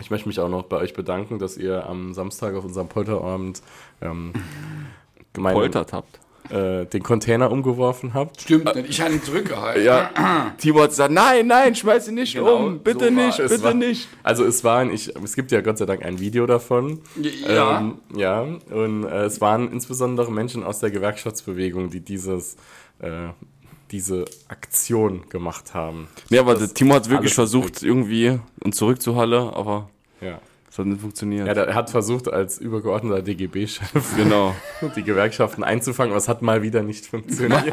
Ich 0.00 0.10
möchte 0.10 0.28
mich 0.28 0.40
auch 0.40 0.48
noch 0.48 0.64
bei 0.64 0.78
euch 0.78 0.94
bedanken, 0.94 1.38
dass 1.38 1.56
ihr 1.58 1.86
am 1.86 2.14
Samstag 2.14 2.54
auf 2.54 2.64
unserem 2.64 2.88
Polterabend 2.88 3.62
ähm, 4.00 4.32
gemeinsam 5.34 5.60
Poltert 5.60 5.92
habt. 5.92 6.20
Äh, 6.50 6.84
den 6.86 7.02
Container 7.02 7.50
umgeworfen 7.50 8.12
habt. 8.14 8.42
Stimmt, 8.42 8.74
nicht. 8.74 8.90
ich 8.90 9.00
hatte 9.00 9.14
ihn 9.14 9.22
zurückgehalten. 9.22 9.82
Ja, 9.84 10.10
Timo 10.58 10.82
hat 10.82 10.90
gesagt, 10.90 11.12
nein, 11.12 11.46
nein, 11.46 11.74
schmeiß 11.74 12.08
ihn 12.08 12.14
nicht 12.14 12.34
Genau, 12.34 12.56
um. 12.66 12.78
Bitte 12.80 13.06
so 13.06 13.10
nicht, 13.10 13.38
bitte 13.38 13.62
war, 13.62 13.74
nicht. 13.74 14.08
Also 14.22 14.44
es 14.44 14.62
waren, 14.62 14.90
ich, 14.92 15.14
es 15.16 15.34
gibt 15.34 15.52
ja 15.52 15.60
Gott 15.62 15.78
sei 15.78 15.86
Dank 15.86 16.04
ein 16.04 16.20
Video 16.20 16.46
davon. 16.46 17.00
Ja. 17.48 17.80
Ähm, 17.80 17.98
ja, 18.14 18.42
und 18.42 19.04
äh, 19.04 19.24
es 19.24 19.40
waren 19.40 19.72
insbesondere 19.72 20.30
Menschen 20.30 20.62
aus 20.64 20.80
der 20.80 20.90
Gewerkschaftsbewegung, 20.90 21.90
die 21.90 22.00
dieses, 22.00 22.56
äh, 22.98 23.28
diese 23.90 24.24
Aktion 24.48 25.28
gemacht 25.30 25.72
haben. 25.72 26.08
Ja, 26.28 26.40
aber 26.40 26.58
Timo 26.74 26.94
hat 26.94 27.08
wirklich 27.08 27.32
versucht, 27.34 27.82
irgendwie 27.82 28.38
uns 28.62 28.76
zurückzuhalten, 28.76 29.48
aber 29.54 29.88
Ja. 30.20 30.40
Es 30.74 30.78
hat 30.80 30.86
nicht 30.86 31.02
funktioniert. 31.02 31.46
Ja, 31.46 31.54
der 31.54 31.72
hat 31.72 31.88
versucht, 31.88 32.26
als 32.26 32.58
übergeordneter 32.58 33.22
DGB-Chef 33.22 34.16
genau. 34.16 34.56
die 34.96 35.04
Gewerkschaften 35.04 35.62
einzufangen, 35.62 36.10
aber 36.10 36.18
es 36.18 36.28
hat 36.28 36.42
mal 36.42 36.62
wieder 36.62 36.82
nicht 36.82 37.06
funktioniert. 37.06 37.72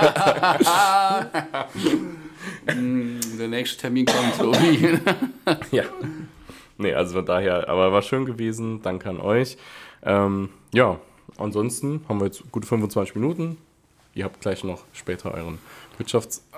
Der 2.67 3.47
nächste 3.47 3.81
Termin 3.81 4.05
kommt, 4.05 4.37
Tobi. 4.37 4.99
ja. 5.71 5.85
Nee, 6.77 6.93
also 6.93 7.15
von 7.15 7.25
daher, 7.25 7.67
aber 7.67 7.91
war 7.91 8.03
schön 8.03 8.25
gewesen. 8.25 8.83
Danke 8.83 9.09
an 9.09 9.19
euch. 9.19 9.57
Ähm, 10.03 10.49
ja, 10.71 10.99
ansonsten 11.39 12.05
haben 12.07 12.19
wir 12.19 12.27
jetzt 12.27 12.51
gute 12.51 12.67
25 12.67 13.15
Minuten. 13.15 13.57
Ihr 14.13 14.25
habt 14.25 14.41
gleich 14.41 14.63
noch 14.63 14.83
später 14.93 15.33
euren 15.33 15.57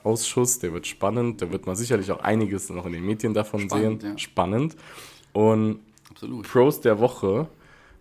Ausschuss, 0.03 0.59
der 0.59 0.73
wird 0.73 0.87
spannend, 0.87 1.41
da 1.41 1.53
wird 1.53 1.67
man 1.67 1.77
sicherlich 1.77 2.11
auch 2.11 2.19
einiges 2.19 2.69
noch 2.69 2.85
in 2.85 2.91
den 2.91 3.05
Medien 3.05 3.33
davon 3.33 3.61
Spannend, 3.61 4.01
sehen. 4.01 4.11
ja. 4.11 4.17
Spannend. 4.17 4.75
Und 5.31 5.79
Absolut. 6.13 6.47
Pros 6.47 6.81
der 6.81 6.99
Woche 6.99 7.47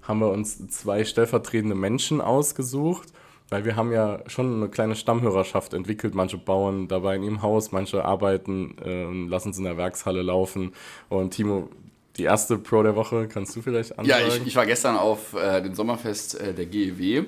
haben 0.03 0.21
wir 0.21 0.31
uns 0.31 0.67
zwei 0.69 1.05
stellvertretende 1.05 1.75
Menschen 1.75 2.21
ausgesucht, 2.21 3.09
weil 3.49 3.65
wir 3.65 3.77
haben 3.77 3.93
ja 3.93 4.21
schon 4.27 4.55
eine 4.57 4.69
kleine 4.69 4.97
Stammhörerschaft 4.97 5.75
entwickelt. 5.75 6.15
Manche 6.15 6.39
bauen 6.39 6.89
dabei 6.89 7.17
in 7.17 7.23
ihrem 7.23 7.43
Haus, 7.43 7.73
manche 7.73 8.05
arbeiten 8.05 8.77
äh, 8.85 9.05
und 9.05 9.29
lassen 9.29 9.51
es 9.51 9.59
in 9.59 9.65
der 9.65 9.77
Werkshalle 9.77 10.23
laufen. 10.23 10.73
Und 11.09 11.35
Timo, 11.35 11.69
die 12.17 12.25
erste 12.25 12.59
Pro 12.59 12.83
der 12.83 12.97
Woche, 12.97 13.29
kannst 13.29 13.55
du 13.57 13.63
vielleicht 13.63 13.91
Ja, 13.91 14.17
ansagen? 14.17 14.43
ich, 14.43 14.49
ich 14.49 14.57
war 14.57 14.67
gestern 14.67 14.97
auf 14.97 15.35
äh, 15.35 15.63
dem 15.63 15.75
Sommerfest 15.75 16.41
äh, 16.41 16.53
der 16.53 16.67
GEW 16.67 17.25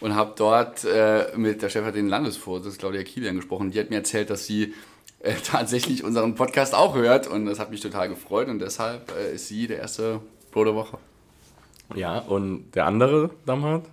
und 0.00 0.14
habe 0.14 0.32
dort 0.36 0.84
äh, 0.84 1.26
mit 1.36 1.62
der 1.62 1.68
stellvertretenden 1.68 2.10
Landesvorsitzenden 2.10 2.78
Claudia 2.78 3.02
Kilian 3.02 3.36
gesprochen. 3.36 3.70
Die 3.70 3.78
hat 3.78 3.90
mir 3.90 3.96
erzählt, 3.96 4.30
dass 4.30 4.46
sie 4.46 4.74
äh, 5.24 5.34
tatsächlich 5.44 6.04
unseren 6.04 6.34
Podcast 6.34 6.74
auch 6.74 6.94
hört 6.94 7.26
und 7.26 7.46
das 7.46 7.58
hat 7.58 7.70
mich 7.70 7.80
total 7.80 8.08
gefreut 8.08 8.48
und 8.48 8.58
deshalb 8.60 9.12
äh, 9.16 9.34
ist 9.34 9.48
sie 9.48 9.66
der 9.66 9.78
erste 9.78 10.20
Pro 10.52 10.64
der 10.64 10.74
Woche. 10.74 10.98
ja, 11.94 12.18
und 12.18 12.70
der 12.74 12.86
andere, 12.86 13.30
Damhardt? 13.46 13.84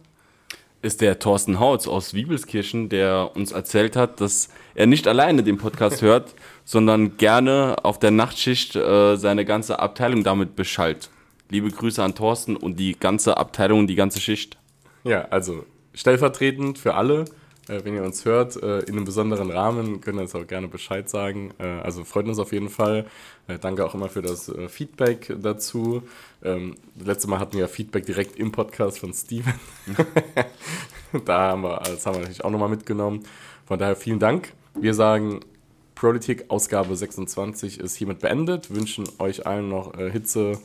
ist 0.82 1.02
der 1.02 1.20
Thorsten 1.20 1.60
Hautz 1.60 1.88
aus 1.88 2.14
Wiebelskirchen, 2.14 2.90
der 2.90 3.32
uns 3.36 3.52
erzählt 3.52 3.96
hat, 3.96 4.20
dass 4.20 4.50
er 4.74 4.88
nicht 4.88 5.08
alleine 5.08 5.44
den 5.44 5.58
Podcast 5.58 6.02
hört, 6.02 6.34
sondern 6.66 7.18
gerne 7.18 7.76
auf 7.84 8.00
der 8.00 8.12
Nachtschicht 8.12 8.76
äh, 8.76 9.16
seine 9.16 9.46
ganze 9.46 9.80
Abteilung 9.80 10.24
damit 10.24 10.56
beschallt. 10.56 11.10
Liebe 11.50 11.70
Grüße 11.70 12.04
an 12.04 12.16
Thorsten 12.16 12.56
und 12.56 12.80
die 12.80 12.98
ganze 12.98 13.38
Abteilung 13.38 13.80
und 13.80 13.88
die 13.88 13.96
ganze 13.96 14.20
Schicht. 14.20 14.58
Ja, 15.04 15.28
also 15.30 15.66
stellvertretend 15.94 16.80
für 16.80 16.96
alle, 16.96 17.26
wenn 17.68 17.94
ihr 17.94 18.04
uns 18.04 18.26
hört, 18.26 18.62
äh, 18.62 18.80
in 18.80 18.96
einem 18.96 19.06
besonderen 19.06 19.52
Rahmen, 19.52 20.02
könnt 20.02 20.18
ihr 20.18 20.24
uns 20.24 20.36
auch 20.36 20.48
gerne 20.48 20.68
Bescheid 20.68 21.10
sagen. 21.10 21.52
Äh, 21.60 21.66
also 21.66 22.04
freut 22.04 22.28
uns 22.28 22.40
auf 22.40 22.52
jeden 22.52 22.70
Fall. 22.70 23.06
Äh, 23.48 23.60
danke 23.60 23.86
auch 23.86 23.94
immer 23.94 24.10
für 24.10 24.22
das 24.22 24.50
äh, 24.50 24.68
Feedback 24.68 25.34
dazu. 25.42 26.04
Ähm, 26.44 26.76
das 26.96 27.08
letzte 27.08 27.30
Mal 27.30 27.40
hatten 27.40 27.58
wir 27.58 27.68
Feedback 27.68 28.06
direkt 28.06 28.38
im 28.38 28.52
Podcast 28.52 29.00
von 29.00 29.14
Steven. 29.14 29.54
da 31.26 31.40
haben 31.40 31.64
wir, 31.64 31.78
das 31.86 32.06
haben 32.06 32.16
wir 32.16 32.22
natürlich 32.22 32.44
auch 32.44 32.52
nochmal 32.52 32.70
mitgenommen. 32.70 33.24
Von 33.66 33.80
daher 33.80 33.96
vielen 33.96 34.20
Dank. 34.20 34.54
Wir 34.74 34.94
sagen, 34.94 35.42
Politik 35.96 36.46
Ausgabe 36.48 36.96
26 36.96 37.80
ist 37.80 37.96
hiermit 37.96 38.20
beendet. 38.20 38.74
Wünschen 38.74 39.08
euch 39.20 39.46
allen 39.46 39.70
noch 39.70 39.98
äh, 39.98 40.10
Hitze. 40.10 40.60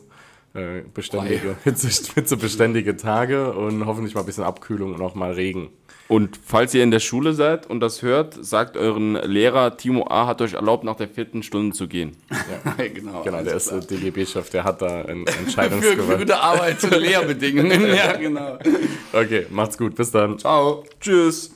Äh, 0.57 0.83
Beständige, 0.93 1.57
hitzebeständige 1.65 2.97
Tage 2.97 3.53
und 3.53 3.87
hoffentlich 3.87 4.15
mal 4.15 4.21
ein 4.21 4.27
bisschen 4.27 4.45
Abkühlung 4.45 4.95
und 4.95 5.03
auch 5.03 5.15
mal 5.15 5.33
Regen. 5.33 5.71
Und 6.09 6.39
falls 6.45 6.73
ihr 6.73 6.85
in 6.85 6.93
der 6.93 7.01
Schule 7.01 7.33
seid 7.33 7.67
und 7.69 7.81
das 7.81 8.03
hört, 8.03 8.45
sagt 8.45 8.77
euren 8.77 9.15
Lehrer, 9.15 9.77
Timo 9.77 10.07
A. 10.09 10.27
hat 10.27 10.41
euch 10.41 10.55
erlaubt, 10.55 10.85
nach 10.85 10.97
der 10.97 11.09
vierten 11.09 11.43
Stunde 11.43 11.75
zu 11.75 11.89
gehen. 11.89 12.17
genau. 12.95 13.23
Genau, 13.23 13.43
der 13.43 13.57
ist 13.57 13.73
äh, 13.73 13.81
DGB-Chef, 13.81 14.49
der 14.51 14.63
hat 14.65 14.83
da 14.83 15.03
ein 15.05 15.25
klar. 15.25 15.35
für, 15.35 15.35
für 15.35 15.39
Entscheidungsgewalt. 15.41 16.19
gute 16.21 16.39
Arbeit 16.39 16.85
und 16.85 16.97
Lehrbedingungen. 16.97 17.95
ja, 17.95 18.13
genau. 18.17 18.59
Okay, 19.13 19.47
macht's 19.51 19.77
gut, 19.77 19.97
bis 19.97 20.11
dann. 20.13 20.39
Ciao. 20.39 20.85
Tschüss. 21.01 21.56